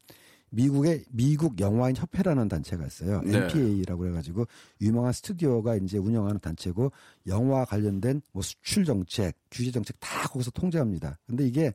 미국의 0.51 1.05
미국 1.09 1.59
영화인 1.59 1.95
협회라는 1.95 2.47
단체가 2.47 2.85
있어요. 2.85 3.21
네. 3.21 3.37
MPA라고 3.37 4.07
해가지고 4.07 4.45
유명한 4.81 5.13
스튜디오가 5.13 5.75
이제 5.77 5.97
운영하는 5.97 6.39
단체고 6.39 6.91
영화 7.27 7.65
관련된 7.65 8.21
뭐 8.31 8.41
수출 8.41 8.85
정책, 8.85 9.35
규제 9.49 9.71
정책 9.71 9.97
다 9.99 10.27
거기서 10.27 10.51
통제합니다. 10.51 11.17
근데 11.25 11.47
이게 11.47 11.73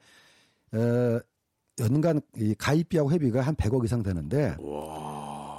어, 0.73 1.21
연간 1.81 2.21
이 2.37 2.55
가입비하고 2.57 3.11
회비가 3.13 3.41
한 3.41 3.55
100억 3.55 3.85
이상 3.85 4.03
되는데 4.03 4.57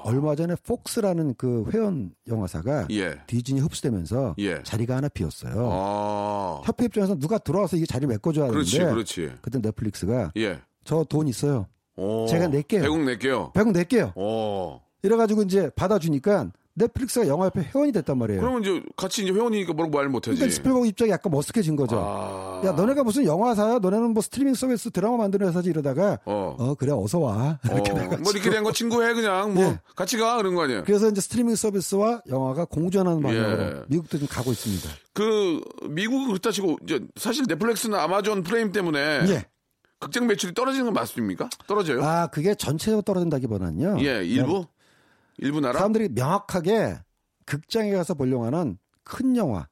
얼마 0.04 0.36
전에 0.36 0.56
폭스라는 0.64 1.36
그 1.38 1.66
회원 1.74 2.12
영화사가 2.28 2.88
예, 2.92 3.20
디즈니 3.28 3.60
흡수되면서 3.60 4.36
예. 4.38 4.62
자리가 4.64 4.96
하나 4.96 5.10
비었어요. 5.10 5.70
아, 5.72 6.62
협회 6.64 6.86
입장에서 6.86 7.16
누가 7.16 7.38
들어와서 7.38 7.76
이게 7.76 7.86
자리 7.86 8.06
메꿔줘야 8.06 8.48
그렇지, 8.48 8.72
되는데 8.74 8.94
그렇지. 8.94 9.32
그때 9.42 9.60
넷플릭스가 9.60 10.32
예. 10.38 10.62
저돈 10.86 11.28
있어요. 11.28 11.68
오, 11.98 12.26
제가 12.28 12.48
낼게요. 12.48 12.82
100억 12.84 13.00
낼게요. 13.04 13.52
100억 13.54 13.72
낼게요. 13.74 14.14
어. 14.16 14.82
이래가지고 15.04 15.44
이제 15.44 15.70
받아주니까 15.76 16.52
넷플릭스가 16.80 17.28
영화협회 17.28 17.72
회원이 17.74 17.92
됐단 17.92 18.16
말이에요. 18.20 18.40
그러면 18.40 18.62
이제 18.62 18.84
같이 18.96 19.24
이제 19.24 19.32
회원이니까 19.32 19.74
뭐라고 19.74 19.98
말 19.98 20.10
못하지. 20.10 20.36
그러니까 20.38 20.56
스필버그 20.56 20.86
입장이 20.86 21.10
약간 21.10 21.32
머쓱해진 21.32 21.76
거죠. 21.76 21.98
아. 22.00 22.62
야, 22.66 22.72
너네가 22.74 23.04
무슨 23.04 23.26
영화사야? 23.26 23.80
너네는 23.80 24.12
뭐 24.12 24.22
스트리밍 24.22 24.54
서비스 24.54 24.92
드라마 24.92 25.18
만드는 25.18 25.48
회사지 25.48 25.72
이러다가 25.72 26.20
어. 26.26 26.56
어, 26.60 26.76
그래 26.76 26.92
어서 26.92 27.18
와. 27.18 27.58
이렇게 27.74 27.92
어. 27.92 27.96
뭐 27.96 28.32
이렇게 28.32 28.52
된 28.52 28.64
거 28.64 28.72
친구해 28.72 29.16
그냥 29.16 29.56
뭐 29.56 29.64
예. 29.64 29.80
같이 29.96 30.18
가 30.18 30.38
그런 30.38 30.54
거 30.54 30.64
아니에요. 30.66 30.84
그래서 30.86 31.10
이제 31.10 31.20
스트리밍 31.20 31.56
서비스와 31.56 32.22
영화가 32.30 32.66
공존하는 32.66 33.24
방향으로 33.24 33.64
예. 33.64 33.82
미국도 33.88 34.20
좀 34.20 34.28
가고 34.28 34.52
있습니다. 34.52 34.88
그 35.14 35.60
미국은 35.90 36.28
그렇다 36.28 36.52
치고 36.52 36.78
이제 36.84 37.00
사실 37.16 37.46
넷플릭스나 37.48 38.04
아마존 38.04 38.44
프라임 38.44 38.72
때문에 38.72 39.00
예. 39.30 39.46
극장 40.00 40.28
매출이 40.28 40.54
떨어지는 40.54 40.86
건 40.86 40.94
맞습니까? 40.94 41.50
떨어져요? 41.66 42.04
아, 42.04 42.28
그게 42.28 42.54
전체적으로 42.56 43.02
떨어진다기보다는요. 43.02 43.98
예, 44.02 44.24
일부 44.26 44.66
일부 45.38 45.60
나라. 45.60 45.74
사람들이 45.74 46.10
명확하게 46.10 47.00
극장에 47.46 47.92
가서 47.92 48.14
보려고 48.14 48.46
하는 48.46 48.78
큰 49.04 49.36
영화, 49.38 49.68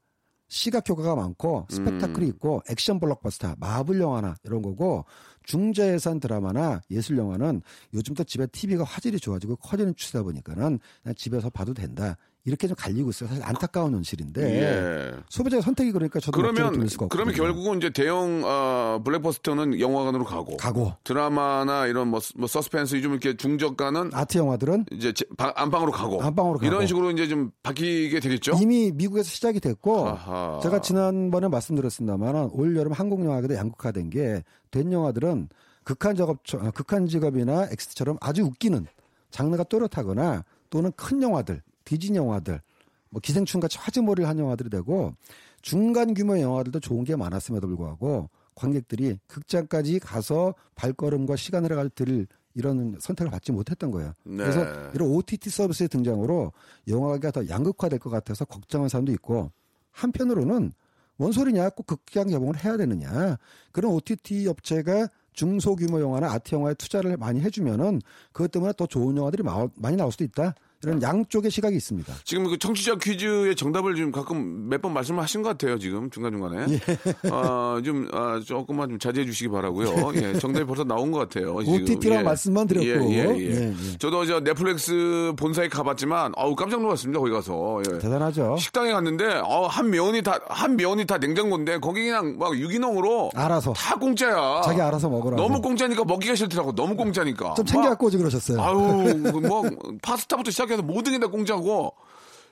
시각 0.48 0.88
효과가 0.88 1.16
많고 1.16 1.68
스펙타클이 1.70 2.26
음. 2.26 2.30
있고 2.30 2.62
액션 2.70 3.00
블록버스터, 3.00 3.56
마블 3.60 4.00
영화나 4.00 4.36
이런 4.44 4.62
거고 4.62 5.06
중저예산 5.44 6.20
드라마나 6.20 6.82
예술 6.90 7.18
영화는 7.18 7.62
요즘 7.94 8.16
또 8.16 8.24
집에 8.24 8.48
TV가 8.48 8.84
화질이 8.84 9.20
좋아지고 9.20 9.58
커지는 9.58 9.96
추세다 9.96 10.24
보니까는 10.24 10.80
그냥 11.04 11.16
집에서 11.16 11.50
봐도 11.50 11.74
된다. 11.74 12.16
이렇게 12.46 12.68
좀 12.68 12.76
갈리고 12.78 13.10
있어요. 13.10 13.28
사실 13.28 13.44
안타까운 13.44 13.94
현실인데 13.96 14.42
예. 14.62 15.14
소비자의 15.30 15.64
선택이 15.64 15.92
그러니까 15.92 16.20
저도 16.20 16.38
그러면 16.40 16.88
수가 16.88 17.08
그러면. 17.08 17.34
결국은 17.34 17.78
이제 17.78 17.90
대형 17.90 18.44
어, 18.46 19.02
블랙버스터는 19.04 19.80
영화관으로 19.80 20.24
가고 20.26 20.56
가고 20.58 20.94
드라마나 21.04 21.88
이런 21.88 22.08
뭐, 22.10 22.20
뭐 22.36 22.48
서스펜스 22.48 23.02
좀 23.02 23.14
이렇게 23.14 23.36
중저가는 23.36 24.12
아트 24.14 24.38
영화들은 24.38 24.86
이제 24.92 25.12
제- 25.12 25.26
방- 25.38 25.54
안방으로 25.56 25.92
가고 25.92 26.22
안방으로 26.22 26.60
가고. 26.60 26.66
이런 26.68 26.86
식으로 26.86 27.10
이제 27.12 27.28
좀 27.28 27.50
바뀌게 27.64 28.20
되겠죠. 28.20 28.54
이미 28.62 28.92
미국에서 28.94 29.28
시작이 29.28 29.60
됐고 29.60 30.08
아하. 30.10 30.60
제가 30.62 30.82
지난번에 30.82 31.48
말씀드렸습니다만 31.48 32.50
올 32.54 32.76
여름 32.78 32.92
한국 32.92 33.26
영화가 33.26 33.54
양극화된 33.56 34.10
게 34.12 34.44
된 34.72 34.92
영화들은 34.92 35.50
극한 35.84 36.16
작업 36.16 36.40
어, 36.56 36.72
극한 36.72 37.08
직업이나 37.08 37.68
엑스처럼 37.72 38.18
아주 38.22 38.44
웃기는 38.44 38.86
장르가 39.32 39.64
또렷하거나 39.64 40.44
또는 40.70 40.92
큰 40.96 41.22
영화들 41.24 41.62
디즈니 41.86 42.18
영화들 42.18 42.62
뭐 43.10 43.22
기생충 43.22 43.62
같이 43.62 43.78
화제몰이를 43.78 44.28
한 44.28 44.38
영화들이 44.40 44.70
되고 44.70 45.14
중간 45.62 46.14
규모의 46.14 46.42
영화들도 46.42 46.80
좋은 46.82 47.04
게 47.06 47.16
많았음에도 47.16 47.68
불구하고 47.68 48.30
관객들이 48.56 49.18
극장까지 49.28 50.00
가서 50.00 50.54
발걸음과 50.76 51.36
시간을 51.36 51.70
가질 51.76 52.28
이런 52.54 52.96
선택을 53.00 53.30
받지 53.32 53.52
못했던 53.52 53.92
거예요. 53.92 54.14
네. 54.24 54.38
그래서 54.44 54.66
이런 54.94 55.10
OTT 55.10 55.50
서비스의 55.50 55.90
등장으로 55.90 56.54
영화가 56.88 57.32
더 57.32 57.48
양극화될 57.50 58.00
것 58.00 58.10
같아서 58.10 58.46
걱정하는 58.46 58.88
사람도 58.90 59.12
있고 59.14 59.52
한편으로는 59.92 60.72
뭔 61.18 61.32
소리냐 61.32 61.70
꼭 61.70 61.86
극장 61.88 62.28
개봉을 62.28 62.64
해야 62.64 62.78
되느냐 62.78 63.38
그런 63.72 63.92
OTT 63.94 64.48
업체가 64.48 65.08
중소규모 65.34 66.00
영화나 66.00 66.32
아트 66.32 66.56
영화에 66.56 66.74
투자를 66.76 67.18
많이 67.18 67.42
해주면은 67.42 68.02
그것 68.32 68.52
때문에 68.52 68.74
더 68.78 68.86
좋은 68.86 69.16
영화들이 69.18 69.44
마- 69.44 69.68
많이 69.76 69.98
나올 69.98 70.12
수도 70.12 70.24
있다 70.24 70.56
이런 70.86 71.02
양쪽의 71.02 71.50
시각이 71.52 71.76
있습니다. 71.76 72.14
지금 72.24 72.46
그 72.46 72.58
청취자 72.58 72.96
퀴즈의 72.96 73.56
정답을 73.56 73.96
지금 73.96 74.12
가끔 74.12 74.70
몇 74.70 74.82
번 74.82 74.94
말씀하신 74.94 75.42
것 75.42 75.50
같아요. 75.50 75.80
지금 75.80 76.10
중간 76.12 76.32
중간에 76.34 76.66
예. 76.70 77.30
아, 77.32 77.82
좀 77.84 78.08
아, 78.14 78.40
조금만 78.46 78.90
좀 78.90 79.00
자제해 79.00 79.26
주시기 79.26 79.50
바라고요. 79.50 80.12
예, 80.16 80.38
정답이 80.38 80.66
벌써 80.66 80.84
나온 80.84 81.12
것 81.12 81.20
같아요. 81.20 81.54
OTT라는 81.56 82.20
예. 82.20 82.24
말씀만 82.24 82.68
드렸고 82.68 82.88
예, 83.12 83.16
예, 83.16 83.36
예. 83.36 83.36
예, 83.40 83.62
예. 83.70 83.74
저도 83.98 84.26
저 84.26 84.42
넷플릭스 84.42 85.34
본사에 85.38 85.70
가봤지만 85.70 86.34
아우 86.38 86.56
깜짝 86.56 86.82
놀랐습니다. 86.82 87.20
거기 87.20 87.32
가서 87.32 87.82
예. 87.92 87.98
대단하죠. 88.00 88.58
식당에 88.60 88.92
갔는데 88.92 89.42
어, 89.44 89.66
한 89.68 89.90
면이 89.90 90.22
다 90.22 90.38
한 90.50 90.76
면이 90.76 91.06
다 91.06 91.18
냉장고인데 91.18 91.80
거기 91.80 92.04
그냥 92.04 92.36
막 92.38 92.56
유기농으로 92.58 93.32
알아서 93.36 93.74
다 93.74 93.96
공짜야. 93.96 94.62
자기 94.64 94.82
알아서 94.82 95.10
먹으라고. 95.10 95.42
너무 95.42 95.62
공짜니까 95.62 96.04
먹기가 96.04 96.36
싫더라고. 96.36 96.74
너무 96.76 96.96
공짜니까. 96.96 97.54
좀막 97.56 97.68
챙겨갖고 97.68 98.08
오지 98.08 98.18
그러셨어요. 98.18 98.62
아유, 98.62 98.76
뭐 99.48 99.64
파스타부터 100.02 100.52
시작해 100.52 100.75
서 100.78 100.84
모든 100.84 101.14
게 101.14 101.20
다 101.20 101.28
공짜고. 101.28 101.94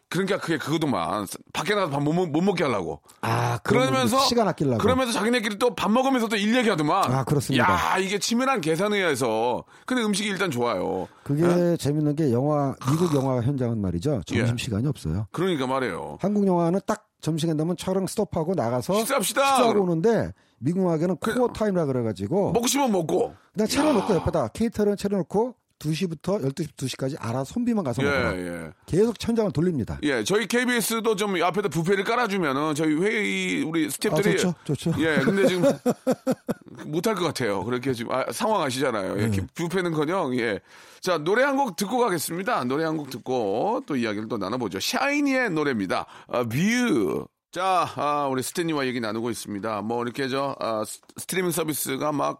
그러니까 0.10 0.38
그게 0.38 0.60
그거도만 0.60 1.26
밖에 1.54 1.74
나가서 1.74 1.92
밥못못 1.92 2.30
먹게 2.44 2.64
하려고. 2.66 3.02
아, 3.22 3.58
그러면서 3.64 4.20
시간 4.20 4.48
아끼려고. 4.48 4.78
그러면서 4.78 5.12
자기네끼리 5.12 5.58
또 5.58 5.74
밥 5.74 5.90
먹으면서 5.92 6.28
또 6.28 6.36
일 6.36 6.56
얘기하더만. 6.56 7.12
아, 7.12 7.24
그렇습니다. 7.24 7.64
야, 7.94 7.98
이게 7.98 8.20
치밀한 8.20 8.62
계산에 8.62 8.98
의해서. 8.98 9.64
근데 9.88 10.04
음식이 10.04 10.30
일단 10.30 10.52
좋아요. 10.52 11.08
그게 11.24 11.44
어? 11.44 11.76
재밌는 11.78 12.16
게 12.16 12.32
영화 12.32 12.76
미국 12.92 13.16
영화 13.16 13.42
현장은 13.42 13.82
말이죠. 13.82 14.22
점심 14.28 14.54
예. 14.54 14.64
시간이 14.64 14.86
없어요. 14.88 15.26
그러니까 15.32 15.66
말이에요. 15.66 16.20
한국 16.22 16.46
영화는 16.46 16.82
딱 16.86 17.08
점심시간 17.22 17.58
되면 17.58 17.76
촬영 17.76 18.06
스톱하고 18.06 18.54
나가서 18.54 18.94
식사합시다. 19.00 19.42
식사하고 19.56 19.82
오는데 19.82 20.32
미국 20.60 20.84
영화계는 20.84 21.16
코어 21.18 21.48
타임이라 21.54 21.86
그래가지고 21.86 22.52
먹고 22.52 22.68
싶으면 22.68 22.92
먹고. 22.92 23.34
그냥 23.54 23.68
차려놓고 23.68 24.14
옆에다 24.14 24.50
케이터는 24.50 24.96
차려놓고 24.96 25.56
2시부터 25.84 26.42
12시, 26.54 26.74
2시까지 26.76 27.16
알아 27.20 27.44
손비만 27.44 27.84
가서 27.84 28.02
예, 28.04 28.08
먹어요. 28.10 28.48
예. 28.66 28.72
계속 28.86 29.20
천장을 29.20 29.52
돌립니다. 29.52 30.00
예, 30.04 30.24
저희 30.24 30.48
KBS도 30.48 31.16
좀 31.16 31.42
앞에다 31.42 31.70
부페를 31.70 32.04
깔아주면은 32.04 32.76
저희 32.76 32.94
회의 32.96 33.64
우리 33.64 33.90
스태프들이 33.90 34.34
아, 34.36 34.38
좋죠, 34.38 34.76
좋죠. 34.76 34.94
예, 35.04 35.18
근데 35.24 35.48
지금 35.48 35.64
못할 36.86 37.16
것 37.16 37.24
같아요. 37.26 37.64
그렇게 37.64 37.94
지금 37.94 38.12
아, 38.14 38.26
상황 38.32 38.62
아시잖아요. 38.62 39.20
예, 39.20 39.28
네. 39.30 39.46
부페는커녕 39.56 40.38
예. 40.40 40.60
자 41.02 41.18
노래 41.18 41.44
한 41.44 41.58
곡 41.58 41.76
듣고 41.76 42.00
가겠습니다. 42.00 42.64
노래 42.64 42.84
한 42.86 42.98
곡 42.98 43.10
듣고 43.10 43.84
또 43.86 43.96
이야기를 43.96 44.28
또 44.28 44.38
나눠보죠. 44.38 44.80
샤이니의 44.80 45.52
노래입니다. 45.52 46.06
아, 46.28 46.44
뷰. 46.44 47.28
자, 47.52 47.88
아, 47.96 48.28
우리 48.32 48.42
스탠리와 48.42 48.88
얘기 48.88 49.00
나누고 49.00 49.30
있습니다. 49.30 49.82
뭐 49.84 50.02
이렇게 50.04 50.28
저 50.28 50.56
아, 50.60 50.84
스- 50.86 51.02
스트리밍 51.18 51.52
서비스가 51.52 52.12
막 52.12 52.40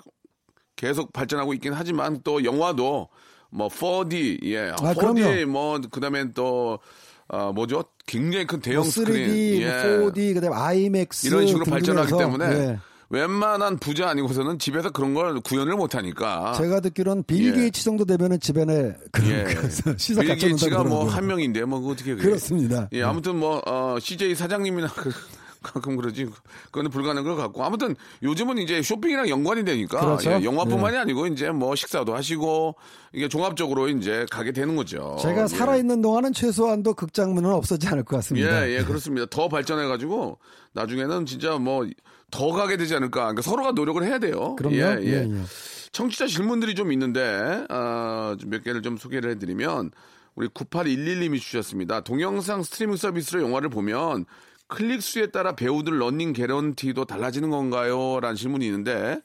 계속 0.76 1.14
발전하고 1.14 1.54
있긴 1.54 1.74
하지만 1.74 2.20
또 2.24 2.44
영화도 2.44 3.10
뭐 3.54 3.68
4D 3.70 4.40
예, 4.44 4.72
아, 4.72 4.76
4D 4.76 5.00
그럼요. 5.00 5.52
뭐 5.52 5.80
그다음에 5.92 6.32
또 6.34 6.80
아, 7.30 7.52
뭐죠? 7.54 7.84
굉장히 8.06 8.46
큰 8.46 8.60
대형 8.60 8.82
뭐 8.82 8.90
3D, 8.90 8.92
스크린 8.92 9.62
예. 9.62 9.68
뭐 9.98 10.10
4D, 10.12 10.34
그다음에 10.34 10.56
IMAX 10.56 11.28
이런 11.28 11.48
식으로 11.48 11.66
발전하기 11.66 12.18
때문에 12.18 12.46
예. 12.46 12.80
웬만한 13.10 13.78
부자 13.78 14.10
아니고서는 14.10 14.58
집에서 14.58 14.90
그런 14.90 15.14
걸 15.14 15.40
구현을 15.40 15.76
못 15.76 15.94
하니까 15.94 16.54
제가 16.54 16.80
듣기로는 16.80 17.24
빌 17.26 17.46
예. 17.46 17.52
게이츠 17.52 17.84
정도 17.84 18.06
되면은 18.06 18.40
집안에 18.40 18.96
그런 19.12 19.30
예. 19.30 19.44
그 19.44 19.70
시사 19.98 20.22
빌 20.22 20.36
게이츠가 20.36 20.84
뭐. 20.84 21.08
한 21.08 21.28
명인데 21.28 21.64
뭐 21.66 21.80
어떻게 21.92 22.16
그래. 22.16 22.26
그렇습니다. 22.26 22.90
예, 22.92 23.04
아무튼 23.04 23.38
뭐 23.38 23.62
어, 23.68 23.98
CJ 24.00 24.34
사장님이나 24.36 24.88
그, 24.88 25.12
가끔 25.64 25.96
그러지. 25.96 26.28
그건 26.66 26.90
불가능한 26.90 27.24
것 27.24 27.36
같고. 27.36 27.64
아무튼 27.64 27.96
요즘은 28.22 28.60
이제 28.60 28.82
쇼핑이랑 28.82 29.30
연관이 29.30 29.66
되니까. 29.66 30.00
그렇죠. 30.00 30.32
예, 30.32 30.44
영화뿐만이 30.44 30.98
아니고 30.98 31.28
이제 31.28 31.50
뭐 31.50 31.76
식사도 31.76 32.14
하시고 32.14 32.76
이게 33.14 33.28
종합적으로 33.28 33.88
이제 33.90 34.26
가게 34.30 34.52
되는 34.52 34.76
거죠. 34.76 35.18
제가 35.22 35.44
예. 35.44 35.48
살아있는 35.48 36.02
동안은 36.02 36.34
최소한도 36.34 36.94
극장문은 36.94 37.52
없어지지 37.52 37.88
않을 37.88 38.04
것 38.04 38.18
같습니다. 38.18 38.68
예, 38.68 38.78
예, 38.78 38.84
그렇습니다. 38.84 39.26
더 39.28 39.48
발전해가지고 39.48 40.38
나중에는 40.74 41.26
진짜 41.26 41.58
뭐 41.58 41.88
더 42.34 42.52
가게 42.52 42.78
되지 42.78 42.96
않을까. 42.96 43.22
그러니까 43.22 43.44
서로가 43.44 43.72
노력을 43.74 44.04
해야 44.04 44.18
돼요. 44.18 44.56
그럼요. 44.56 44.76
예, 44.76 44.98
예. 45.02 45.06
예, 45.06 45.30
예. 45.30 45.42
청취자 45.92 46.26
질문들이 46.26 46.74
좀 46.74 46.92
있는데 46.92 47.64
아, 47.70 48.36
좀몇 48.40 48.64
개를 48.64 48.82
좀 48.82 48.98
소개를 48.98 49.30
해드리면 49.32 49.92
우리 50.34 50.48
9811님이 50.48 51.40
주셨습니다. 51.40 52.02
동영상 52.02 52.64
스트리밍 52.64 52.96
서비스로 52.98 53.44
영화를 53.44 53.70
보면 53.70 54.26
클릭 54.68 55.02
수에 55.04 55.28
따라 55.32 55.56
배우들 55.56 56.00
running 56.00 56.34
guarantee도 56.34 57.06
달라지는 57.06 57.50
건가요? 57.50 58.20
라는 58.20 58.36
질문이 58.36 58.66
있는데 58.66 59.20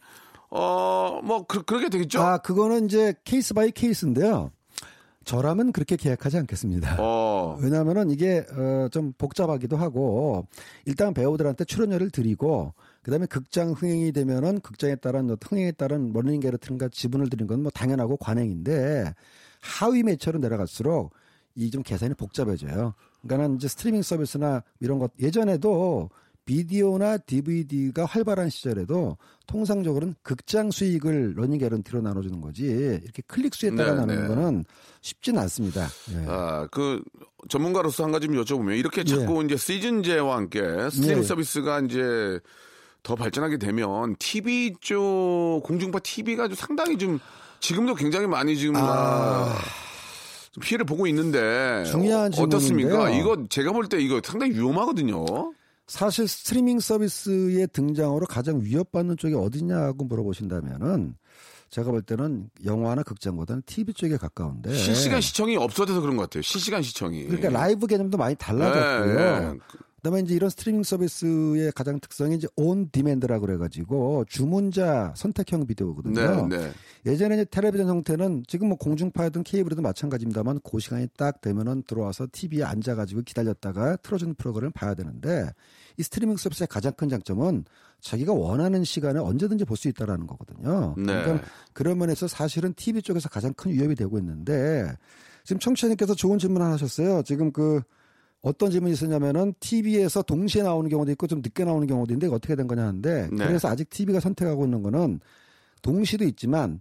어, 0.51 1.21
뭐 1.23 1.47
그, 1.47 1.63
그렇게 1.63 1.89
되겠죠? 1.89 2.21
아, 2.21 2.39
그거는 2.39 2.87
이제 2.87 3.15
case 3.25 3.55
by 3.55 3.71
case인데요. 3.71 4.51
저라면 5.25 5.73
그렇게 5.73 5.97
계약하지 5.97 6.39
않겠습니다. 6.39 6.97
어, 7.01 7.59
왜냐하면은 7.61 8.11
이게 8.11 8.47
어, 8.57 8.89
좀 8.91 9.13
복잡하기도 9.19 9.77
하고 9.77 10.47
일단 10.87 11.13
배우들한테 11.13 11.65
출연료를 11.67 12.11
드리고 12.11 12.73
그다음에 13.03 13.27
극장 13.27 13.73
흥행이 13.73 14.13
되면은 14.13 14.61
극장에 14.61 14.97
따른 14.97 15.31
어떤 15.31 15.39
흥행에 15.51 15.73
따른 15.73 16.13
running 16.15 16.41
guarantee인가 16.41 16.89
지분을 16.91 17.29
드리는 17.29 17.47
건 17.47 17.59
뭐 17.59 17.71
당연하고 17.75 18.17
관행인데 18.17 19.15
하위 19.61 20.03
매체로 20.03 20.39
내려갈수록 20.39 21.13
이 21.57 21.71
좀 21.71 21.83
계산이 21.83 22.15
복잡해져요. 22.15 22.95
그러니까는 23.23 23.57
이제 23.57 23.69
스트리밍 23.69 24.03
서비스나 24.03 24.63
이런 24.81 24.99
것 24.99 25.13
예전에도 25.21 26.11
비디오나 26.49 27.19
DVD가 27.19 28.07
활발한 28.07 28.49
시절에도 28.49 29.19
통상적으로는 29.47 30.15
극장 30.23 30.71
수익을 30.71 31.35
running 31.37 31.59
guarantee로 31.59 32.01
나눠주는 32.01 32.41
거지 32.41 32.65
이렇게 32.65 33.23
클릭 33.27 33.55
수에 33.55 33.71
따라 33.77 33.93
네, 33.93 33.97
나누는 33.99 34.23
네. 34.23 34.29
거는 34.29 34.65
쉽지는 35.03 35.43
않습니다. 35.43 35.87
예. 36.13 36.25
아, 36.27 36.67
그 36.71 37.03
전문가로서 37.51 38.05
한 38.05 38.13
가지 38.13 38.29
좀 38.29 38.43
여쭤보면 38.43 38.79
이렇게 38.79 39.05
자꾸 39.05 39.45
이제 39.45 39.59
시즌제와 39.59 40.37
함께 40.39 40.61
스트리밍 40.91 41.19
예. 41.19 41.23
서비스가 41.23 41.81
이제 41.81 42.41
더 43.03 43.15
발전하게 43.15 43.59
되면 43.59 44.17
TV 44.19 44.77
쪽 44.81 45.61
공중파 45.65 45.99
TV가 45.99 46.49
상당히 46.55 46.97
좀 46.97 47.19
지금도 47.61 47.95
굉장히 47.95 48.27
많이 48.27 48.57
지금 48.57 48.75
아, 48.77 49.53
좀 49.53 49.88
피해를 50.59 50.85
보고 50.85 51.07
있는데 51.07 51.85
중요한 51.85 52.33
어, 52.35 52.43
어떻습니까? 52.43 53.11
이거 53.11 53.37
제가 53.49 53.73
볼 53.73 53.89
때 53.89 53.99
이거 54.01 54.21
상당히 54.25 54.53
위험하거든요. 54.55 55.25
사실 55.87 56.29
스트리밍 56.29 56.81
서비스의 56.81 57.69
등장으로 57.73 58.27
가장 58.27 58.61
위협받는 58.63 59.17
쪽이 59.17 59.35
어디냐고 59.35 60.05
물어보신다면은 60.05 61.15
제가 61.71 61.91
볼 61.91 62.03
때는 62.03 62.49
영화나 62.65 63.03
극장보다는 63.03 63.63
TV 63.67 63.93
쪽에 63.95 64.17
가까운데 64.17 64.75
실시간 64.75 65.21
시청이 65.21 65.57
없어져서 65.57 66.01
그런 66.01 66.17
것 66.17 66.23
같아요. 66.25 66.43
실시간 66.43 66.83
시청이. 66.83 67.21
네. 67.23 67.27
그러니까 67.27 67.51
라이브 67.51 67.87
개념도 67.87 68.17
많이 68.19 68.35
달라졌고요. 68.37 69.15
네, 69.15 69.41
네. 69.53 69.59
그다음에 69.99 70.21
이제 70.21 70.35
이런 70.35 70.49
스트리밍 70.49 70.85
서비스의 70.85 71.73
가장 71.73 71.99
특성이 71.99 72.37
이제 72.37 72.47
on 72.57 72.89
demand라고 72.91 73.47
그래가지고 73.47 74.25
주문자 74.29 75.13
선택형 75.17 75.67
비디오거든요. 75.67 76.47
네, 76.49 76.57
네. 76.57 76.73
예전에 77.05 77.35
이제 77.35 77.45
텔레비전 77.45 77.89
형태는 77.89 78.45
지금 78.47 78.69
뭐 78.69 78.79
공중파든 78.79 79.43
케이블이든 79.43 79.83
마찬가지입니다만 79.83 80.61
그 80.63 80.79
시간이 80.79 81.09
딱 81.17 81.41
되면은 81.41 81.83
들어와서 81.87 82.29
TV에 82.31 82.63
앉아가지고 82.63 83.23
기다렸다가 83.23 83.97
틀어주는 83.97 84.35
프로그램을 84.35 84.71
봐야 84.71 84.95
되는데 84.95 85.51
이 85.97 86.03
스트리밍 86.05 86.37
서비스의 86.37 86.69
가장 86.69 86.93
큰 86.93 87.09
장점은 87.09 87.65
자기가 88.01 88.33
원하는 88.33 88.85
시간에 88.85 89.19
언제든지 89.19 89.65
볼 89.65 89.77
수 89.77 89.89
있다라는 89.89 90.27
거거든요. 90.27 90.95
네. 90.97 91.23
그러니까 91.23 91.47
그런 91.73 91.99
면에서 91.99 92.29
사실은 92.29 92.73
TV 92.75 93.03
쪽에서 93.03 93.29
가장 93.29 93.53
큰 93.55 93.73
위협이 93.73 93.95
되고 93.95 94.19
있는데 94.19 94.93
지금 95.45 95.59
청취자님께서 95.61 96.15
좋은 96.15 96.39
질문 96.39 96.63
하나 96.63 96.75
하셨어요. 96.75 97.23
지금 97.23 97.53
그 97.53 97.81
어떤 98.43 98.71
질문이 98.71 98.93
있었냐면은 98.93 99.53
TV에서 99.61 100.23
동시에 100.23 100.63
나오는 100.63 100.89
경우도 100.89 101.11
있고 101.13 101.27
좀 101.27 101.41
늦게 101.41 101.65
나오는 101.65 101.87
경우도 101.87 102.13
있는데 102.15 102.33
어떻게 102.35 102.55
된 102.55 102.67
거냐 102.67 102.83
하는데 102.87 103.29
네. 103.33 103.47
그래서 103.47 103.69
아직 103.69 103.91
TV가 103.91 104.21
선택하고 104.21 104.65
있는 104.65 104.83
거는 104.83 105.21
동시도 105.83 106.25
있지만 106.25 106.81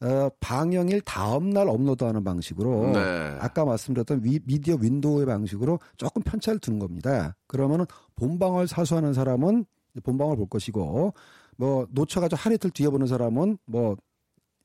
어, 0.00 0.28
방영일 0.38 1.00
다음 1.00 1.50
날 1.50 1.68
업로드하는 1.68 2.22
방식으로 2.22 2.92
네. 2.92 3.00
아까 3.40 3.64
말씀드렸던 3.64 4.20
위- 4.22 4.38
미디어 4.44 4.76
윈도우의 4.76 5.26
방식으로 5.26 5.80
조금 5.96 6.22
편차를 6.22 6.60
두는 6.60 6.78
겁니다. 6.78 7.34
그러면은 7.48 7.84
본방을 8.14 8.68
사수하는 8.68 9.12
사람은 9.14 9.64
본방을 10.04 10.36
볼 10.36 10.46
것이고 10.48 11.14
뭐 11.56 11.86
놓쳐가지고 11.90 12.36
하루 12.38 12.54
이틀 12.54 12.70
뒤에 12.70 12.88
보는 12.90 13.06
사람은 13.08 13.58
뭐 13.64 13.96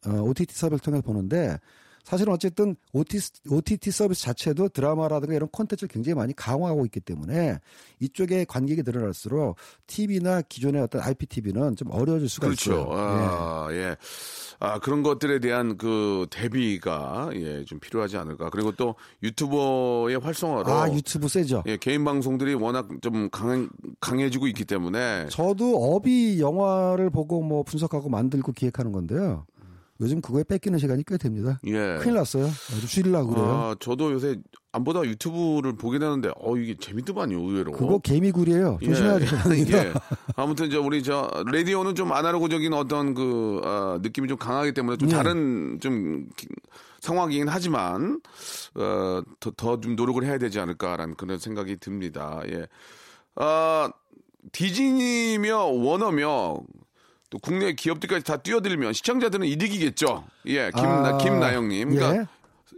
어, 0.05 0.11
OTT 0.21 0.53
서비스를 0.53 0.79
통해서 0.79 1.01
보는데 1.01 1.57
사실은 2.03 2.33
어쨌든 2.33 2.75
OTT, 2.91 3.49
OTT 3.49 3.91
서비스 3.91 4.23
자체도 4.23 4.69
드라마라든가 4.69 5.33
이런 5.33 5.47
콘텐츠를 5.49 5.87
굉장히 5.87 6.15
많이 6.15 6.33
강화하고 6.35 6.85
있기 6.85 6.99
때문에 6.99 7.59
이쪽에 7.99 8.45
관객이 8.45 8.83
늘어날수록 8.85 9.55
TV나 9.87 10.41
기존의 10.41 10.81
어떤 10.81 11.01
IPTV는 11.01 11.77
좀 11.77 11.91
어려워질 11.91 12.27
수가 12.27 12.47
그렇죠. 12.47 12.71
있어요. 12.71 12.89
예. 12.91 12.95
아, 12.97 13.67
예. 13.71 13.95
아, 14.59 14.79
그런 14.79 15.01
것들에 15.01 15.39
대한 15.39 15.77
그 15.77 16.27
대비가 16.29 17.29
예, 17.35 17.63
좀 17.65 17.79
필요하지 17.79 18.17
않을까. 18.17 18.49
그리고 18.49 18.73
또 18.73 18.95
유튜버의 19.23 20.17
활성화로 20.17 20.71
아 20.71 20.91
유튜브 20.93 21.27
세죠. 21.27 21.63
예, 21.67 21.77
개인 21.77 22.03
방송들이 22.03 22.53
워낙 22.55 22.87
좀 23.01 23.29
강해, 23.29 23.67
강해지고 23.99 24.47
있기 24.47 24.65
때문에 24.65 25.27
저도 25.29 25.95
업이 25.95 26.39
영화를 26.39 27.09
보고 27.09 27.41
뭐 27.41 27.63
분석하고 27.63 28.09
만들고 28.09 28.51
기획하는 28.51 28.91
건데요. 28.91 29.45
요즘 30.03 30.21
그거에 30.21 30.43
뺏기는 30.43 30.77
시간이 30.77 31.03
꽤 31.07 31.17
됩니다. 31.17 31.59
예. 31.65 31.97
큰일 32.01 32.15
났어요. 32.15 32.45
아주 32.45 32.87
줄이려고 32.87 33.31
그래요. 33.31 33.45
아, 33.47 33.75
저도 33.79 34.11
요새 34.11 34.37
안 34.71 34.83
보다 34.83 35.03
유튜브를 35.03 35.75
보게 35.75 35.97
되는데 35.99 36.29
어 36.35 36.55
이게 36.57 36.75
재밌더만요, 36.79 37.37
의외로. 37.39 37.71
그거 37.71 37.99
개미굴이에요. 37.99 38.79
조심해야 38.83 39.15
예, 39.15 39.25
됩니다. 39.25 39.77
예. 39.87 39.93
아무튼 40.35 40.69
저 40.69 40.81
우리 40.81 41.01
저 41.03 41.29
라디오는 41.51 41.95
좀 41.95 42.11
아날로그적인 42.11 42.73
어떤 42.73 43.13
그 43.13 43.61
아, 43.63 43.99
느낌이 44.01 44.27
좀 44.27 44.37
강하기 44.37 44.73
때문에 44.73 44.97
좀 44.97 45.09
네. 45.09 45.15
다른 45.15 45.79
좀 45.81 46.27
기- 46.35 46.47
상황이긴 47.01 47.47
하지만 47.49 48.19
어, 48.75 49.21
더더 49.39 49.79
좀 49.81 49.95
노력을 49.95 50.23
해야 50.23 50.37
되지 50.37 50.59
않을까라는 50.59 51.15
그런 51.15 51.37
생각이 51.39 51.77
듭니다. 51.77 52.41
예. 52.49 52.67
아 53.35 53.91
디즈니며 54.51 55.57
워너며 55.65 56.57
또 57.33 57.39
국내 57.39 57.73
기업들까지 57.73 58.23
다 58.23 58.37
뛰어들면 58.37 58.93
시청자들은 58.93 59.47
이득이겠죠. 59.47 60.23
예, 60.45 60.69
김나 60.69 61.07
아, 61.15 61.17
김나영님. 61.17 61.95
그러니까 61.95 62.21
예. 62.21 62.27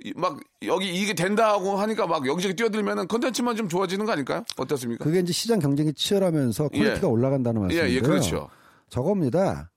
이- 0.05 0.13
막 0.15 0.39
여기 0.63 0.95
이게 0.95 1.13
된다고 1.13 1.75
하니까 1.75 2.07
막 2.07 2.25
여기저기 2.25 2.55
뛰어들면은 2.55 3.09
컨텐츠만 3.09 3.57
좀 3.57 3.67
좋아지는 3.67 4.05
거 4.05 4.13
아닐까요? 4.13 4.45
어떻습니까? 4.55 5.03
그게 5.03 5.19
이제 5.19 5.33
시장 5.33 5.59
경쟁이 5.59 5.91
치열하면서 5.93 6.69
quality가 6.69 7.01
예. 7.05 7.05
올라간다는 7.11 7.59
예, 7.63 7.63
말씀인데요. 7.65 7.95
예, 7.97 7.99
그렇죠. 7.99 8.49
저겁니다. 8.87 9.71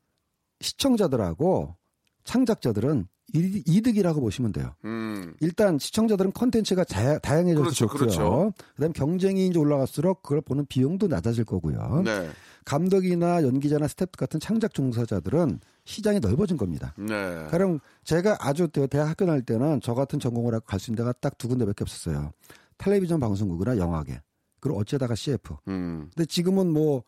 시청자들하고 0.60 1.74
창작자들은 2.22 3.08
이- 3.34 3.62
이득이라고 3.66 4.20
보시면 4.20 4.52
돼요. 4.52 4.74
음. 4.84 5.34
일단 5.40 5.78
시청자들은 5.80 6.30
콘텐츠가 6.32 6.84
자- 6.84 7.18
다양해져서 7.18 7.62
그렇죠, 7.62 7.86
좋고요. 7.86 7.98
그렇죠. 7.98 8.52
그다음 8.76 8.92
경쟁이 8.92 9.48
이제 9.48 9.58
올라갈수록 9.58 10.22
그걸 10.22 10.40
보는 10.40 10.66
비용도 10.66 11.08
낮아질 11.08 11.44
거고요. 11.44 12.02
네. 12.04 12.30
감독이나 12.68 13.42
연기자나 13.42 13.88
스태프 13.88 14.12
같은 14.18 14.38
창작 14.40 14.74
종사자들은 14.74 15.60
시장이 15.86 16.20
넓어진 16.20 16.58
겁니다. 16.58 16.92
네. 16.98 17.46
그럼 17.50 17.80
제가 18.04 18.36
아주 18.40 18.68
대- 18.68 18.86
대학 18.86 19.08
학교 19.08 19.24
다닐 19.24 19.42
때는 19.42 19.80
저 19.82 19.94
같은 19.94 20.20
전공을 20.20 20.52
하고 20.54 20.66
갈 20.66 20.78
수 20.78 20.90
있는 20.90 20.98
데가 20.98 21.12
딱 21.14 21.38
두 21.38 21.48
군데밖에 21.48 21.82
없었어요. 21.84 22.32
텔레비전 22.76 23.20
방송국이나 23.20 23.78
영화계. 23.78 24.20
그리고 24.60 24.78
어쩌다가 24.80 25.14
CF. 25.14 25.54
음. 25.68 26.10
근데 26.14 26.26
지금은 26.26 26.70
뭐 26.70 27.04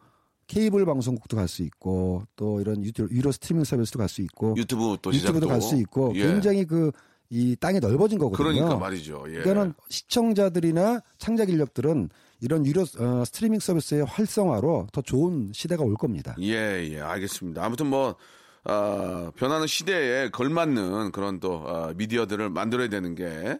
케이블 0.47 0.87
방송국도 0.87 1.37
갈 1.37 1.47
수 1.47 1.63
있고 1.63 2.25
또 2.37 2.61
이런 2.61 2.83
유튜, 2.83 3.07
유료 3.11 3.31
스트리밍 3.31 3.65
서비스도 3.65 3.99
갈 3.99 4.09
수 4.09 4.23
있고 4.23 4.55
유튜브 4.57 4.97
또 5.03 5.13
유튜브도 5.13 5.47
갈 5.47 5.61
수 5.61 5.77
있고 5.77 6.13
예. 6.17 6.27
굉장히 6.27 6.65
그 6.65 6.91
이 7.33 7.55
땅이 7.55 7.79
넓어진 7.79 8.19
거거든요. 8.19 8.43
그러니까 8.51 8.77
말이죠. 8.77 9.23
예. 9.29 9.35
그러니까는 9.43 9.75
시청자들이나 9.89 11.01
창작 11.19 11.49
인력들은 11.49 12.09
이런 12.41 12.65
유료 12.67 12.83
어, 12.83 13.25
스트리밍 13.25 13.61
서비스의 13.61 14.05
활성화로 14.05 14.89
더 14.93 15.03
좋은 15.03 15.51
시대가 15.53 15.85
올 15.85 15.95
겁니다. 15.95 16.35
예, 16.41 16.89
예, 16.91 17.01
알겠습니다. 17.01 17.65
아무튼 17.65 17.87
뭐, 17.87 18.17
아, 18.65 19.31
변하는 19.37 19.67
시대에 19.67 20.31
걸맞는 20.31 21.13
그런 21.13 21.41
또, 21.41 21.65
아, 21.67 21.93
미디어들을 21.97 22.51
만들어야 22.51 22.89
되는 22.89 23.15
게, 23.15 23.59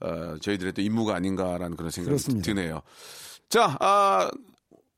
어, 0.00 0.36
저희들의 0.40 0.72
또 0.72 0.82
임무가 0.82 1.14
아닌가라는 1.14 1.76
그런 1.76 1.90
생각이 1.90 2.10
그렇습니다. 2.10 2.44
드네요. 2.46 2.82
자, 3.48 3.76
아, 3.80 4.30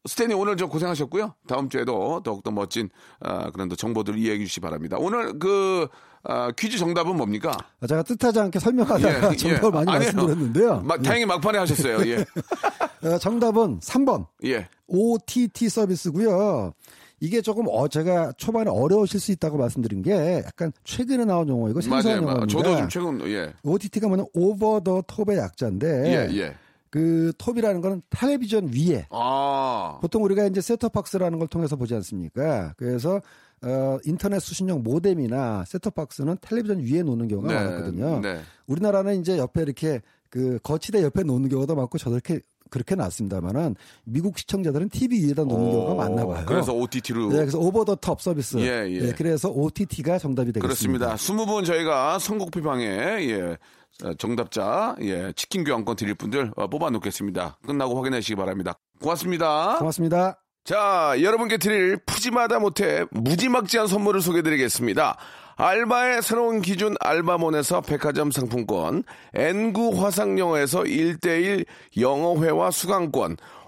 스탠이 0.07 0.35
오늘 0.35 0.57
좀 0.57 0.69
고생하셨고요. 0.69 1.35
다음 1.47 1.69
주에도 1.69 2.23
더욱더 2.23 2.51
멋진, 2.51 2.91
아, 3.21 3.51
그런 3.51 3.69
또 3.69 3.77
정보들을 3.77 4.19
이야기해 4.19 4.45
주시기 4.45 4.61
바랍니다. 4.61 4.97
오늘 4.99 5.39
그, 5.39 5.89
아, 6.25 6.51
퀴즈 6.53 6.79
정답은 6.79 7.17
뭡니까? 7.17 7.57
제가 7.87 8.03
뜻하지 8.03 8.41
않게 8.41 8.59
설명하다가 8.59 9.29
예, 9.29 9.33
예. 9.33 9.37
정답을 9.37 9.71
많이 9.71 9.91
아니에요. 9.91 10.13
말씀드렸는데요. 10.13 10.81
마- 10.81 10.97
다행히 10.99 11.27
막판에 11.27 11.59
하셨어요. 11.59 11.99
예. 12.11 12.25
어, 13.07 13.19
정답은 13.19 13.81
3번 13.81 14.27
예. 14.45 14.67
OTT 14.87 15.69
서비스고요. 15.69 16.73
이게 17.21 17.41
조금 17.41 17.67
어 17.69 17.89
제가 17.89 18.33
초반에 18.37 18.71
어려우실 18.71 19.21
수 19.21 19.33
있다고 19.33 19.57
말씀드린 19.57 20.03
게 20.03 20.43
약간 20.45 20.73
최근에 20.85 21.25
나온 21.25 21.49
용어이고 21.49 21.81
생소한 21.81 22.05
맞아요. 22.05 22.17
용어입니다. 22.23 22.47
저도 22.59 22.77
좀 22.77 22.89
최근 22.89 23.21
예. 23.31 23.53
OTT가 23.63 24.09
뭐냐 24.09 24.25
over 24.35 24.81
the 24.81 25.03
top의 25.07 25.39
약자인데 25.39 25.87
예, 26.33 26.37
예. 26.39 26.55
그 26.91 27.33
톱이라는 27.39 27.81
거는 27.81 28.03
텔레비전 28.11 28.71
위에 28.75 29.07
아. 29.11 29.99
보통 30.01 30.23
우리가 30.25 30.45
이제 30.47 30.61
셋톱박스라는 30.61 31.39
걸 31.39 31.49
통해서 31.49 31.77
보지 31.77 31.95
않습니까? 31.95 32.75
그래서 32.77 33.21
어, 33.63 33.99
인터넷 34.05 34.41
수신용 34.41 34.83
모뎀이나 34.83 35.65
셋톱박스는 35.67 36.39
텔레비전 36.41 36.81
위에 36.81 37.03
놓는 37.03 37.29
경우가 37.29 37.49
네, 37.49 37.55
많았거든요. 37.55 38.21
네. 38.21 38.41
우리나라는 38.67 39.21
이제 39.21 39.39
옆에 39.39 39.63
이렇게 39.63 40.01
그 40.31 40.59
거치대 40.63 41.03
옆에 41.03 41.23
놓는 41.23 41.49
경우도 41.49 41.75
많고 41.75 41.97
저렇게 41.99 42.41
그렇게 42.71 42.95
놨습니다만은 42.97 43.77
미국 44.05 44.37
시청자들은 44.39 44.89
TV 44.89 45.27
위에다 45.27 45.45
놓는 45.45 45.71
경우가 45.71 45.95
많나 45.95 46.27
봐요. 46.27 46.45
그래서 46.47 46.73
OTT로 46.75 47.29
네, 47.29 47.37
그래서 47.39 47.59
over 47.59 47.85
the 47.85 47.95
top 47.95 48.21
서비스. 48.21 48.57
예, 48.59 48.89
예. 48.91 48.99
네, 49.01 49.13
그래서 49.17 49.49
OTT가 49.51 50.19
정답이 50.19 50.53
되겠습니다. 50.53 51.07
그렇습니다. 51.07 51.15
20분 51.15 51.65
저희가 51.65 52.19
선곡표 52.19 52.63
방에 52.63 52.85
예. 52.85 53.57
어, 54.03 54.13
정답자 54.19 54.97
예, 55.03 55.33
치킨 55.37 55.63
교환권 55.63 55.95
드릴 55.95 56.17
분들 56.17 56.51
어, 56.57 56.67
뽑아 56.67 56.91
놓겠습니다. 56.91 57.59
끝나고 57.65 57.97
확인해 57.97 58.21
주시기 58.21 58.35
바랍니다. 58.35 58.75
고맙습니다. 59.01 59.79
고맙습니다. 59.79 60.44
자, 60.65 61.15
여러분께 61.21 61.59
드릴 61.59 61.99
푸짐하다 61.99 62.59
못해 62.59 63.05
무지막지한 63.11 63.87
선물을 63.87 64.23
소개드리겠습니다. 64.23 65.19
알바의 65.57 66.23
새로운 66.23 66.63
기준 66.63 66.97
알바몬에서 67.01 67.83
백화점 67.83 68.31
상품권, 68.31 69.05
N구 69.35 70.03
화상영어에서 70.03 70.85
1대1 70.85 71.67
영어회화 71.99 72.71
수강권, 72.71 73.37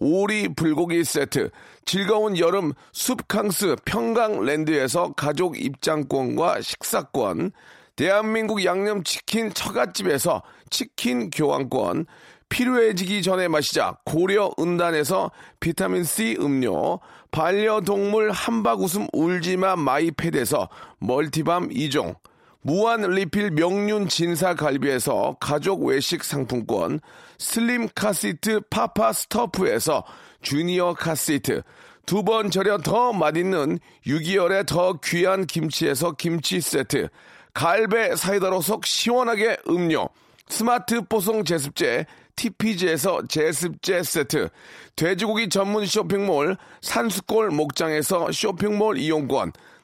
오리 0.00 0.48
불고기 0.48 1.04
세트, 1.04 1.50
즐거운 1.84 2.38
여름 2.38 2.72
숲캉스 2.92 3.76
평강랜드에서 3.84 5.12
가족 5.12 5.60
입장권과 5.60 6.62
식사권, 6.62 7.52
대한민국 7.96 8.64
양념치킨 8.64 9.52
처갓집에서 9.52 10.42
치킨 10.70 11.28
교환권, 11.28 12.06
필요해지기 12.48 13.22
전에 13.22 13.46
마시자 13.46 13.96
고려 14.04 14.50
은단에서 14.58 15.30
비타민C 15.60 16.38
음료, 16.40 16.98
반려동물 17.30 18.32
한바구음 18.32 19.06
울지마 19.12 19.76
마이패드에서 19.76 20.68
멀티밤 20.98 21.68
2종, 21.68 22.16
무한 22.62 23.00
리필 23.00 23.52
명륜 23.52 24.06
진사 24.08 24.54
갈비에서 24.54 25.36
가족 25.40 25.84
외식 25.84 26.22
상품권, 26.22 27.00
슬림 27.38 27.88
카시트 27.94 28.60
파파 28.68 29.12
스토프에서 29.12 30.04
주니어 30.42 30.94
카시트, 30.94 31.62
두 32.04 32.22
번 32.22 32.50
절여 32.50 32.78
더 32.78 33.12
맛있는 33.12 33.78
6개월의 34.06 34.66
더 34.66 34.98
귀한 35.02 35.46
김치에서 35.46 36.12
김치 36.12 36.60
세트, 36.60 37.08
갈배 37.54 38.14
사이다로 38.14 38.60
속 38.60 38.84
시원하게 38.84 39.56
음료, 39.68 40.08
스마트 40.48 41.00
뽀송 41.02 41.44
제습제 41.44 42.04
TPG에서 42.36 43.22
제습제 43.26 44.02
세트, 44.02 44.48
돼지고기 44.96 45.48
전문 45.48 45.86
쇼핑몰 45.86 46.56
산수골 46.82 47.50
목장에서 47.50 48.32
쇼핑몰 48.32 48.98
이용권, 48.98 49.52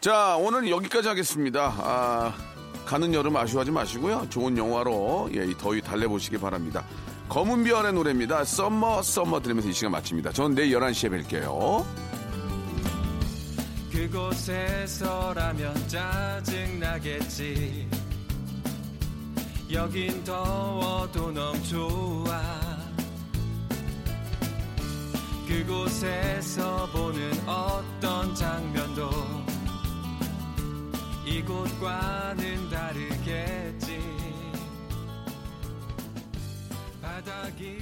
자, 0.00 0.36
오늘 0.36 0.70
여기까지 0.70 1.08
하겠습니다. 1.08 1.74
아, 1.78 2.32
가는 2.86 3.12
여름 3.12 3.36
아쉬워하지 3.36 3.70
마시고요. 3.70 4.26
좋은 4.30 4.56
영화로 4.56 5.28
예, 5.34 5.44
이 5.44 5.54
더위 5.58 5.82
달래보시기 5.82 6.38
바랍니다. 6.38 6.84
검은별의 7.28 7.92
노래입니다. 7.92 8.44
Summer 8.44 9.02
Summer 9.02 9.40
들으면서 9.40 9.68
이 9.68 9.72
시간 9.74 9.92
마칩니다. 9.92 10.32
저는 10.32 10.54
내일 10.54 10.74
11시에 10.78 11.10
뵐게요. 11.26 11.84
그곳에서라면 13.92 15.74
짜증나겠지 15.86 17.86
여긴 19.70 20.24
더워도 20.24 21.30
너무 21.32 21.62
좋아 21.64 22.40
그곳에서 25.46 26.88
보는 26.92 27.32
어떤 27.46 28.34
장면도 28.34 29.10
이곳과는 31.30 32.68
다르겠지. 32.70 34.00
바닥이 37.00 37.78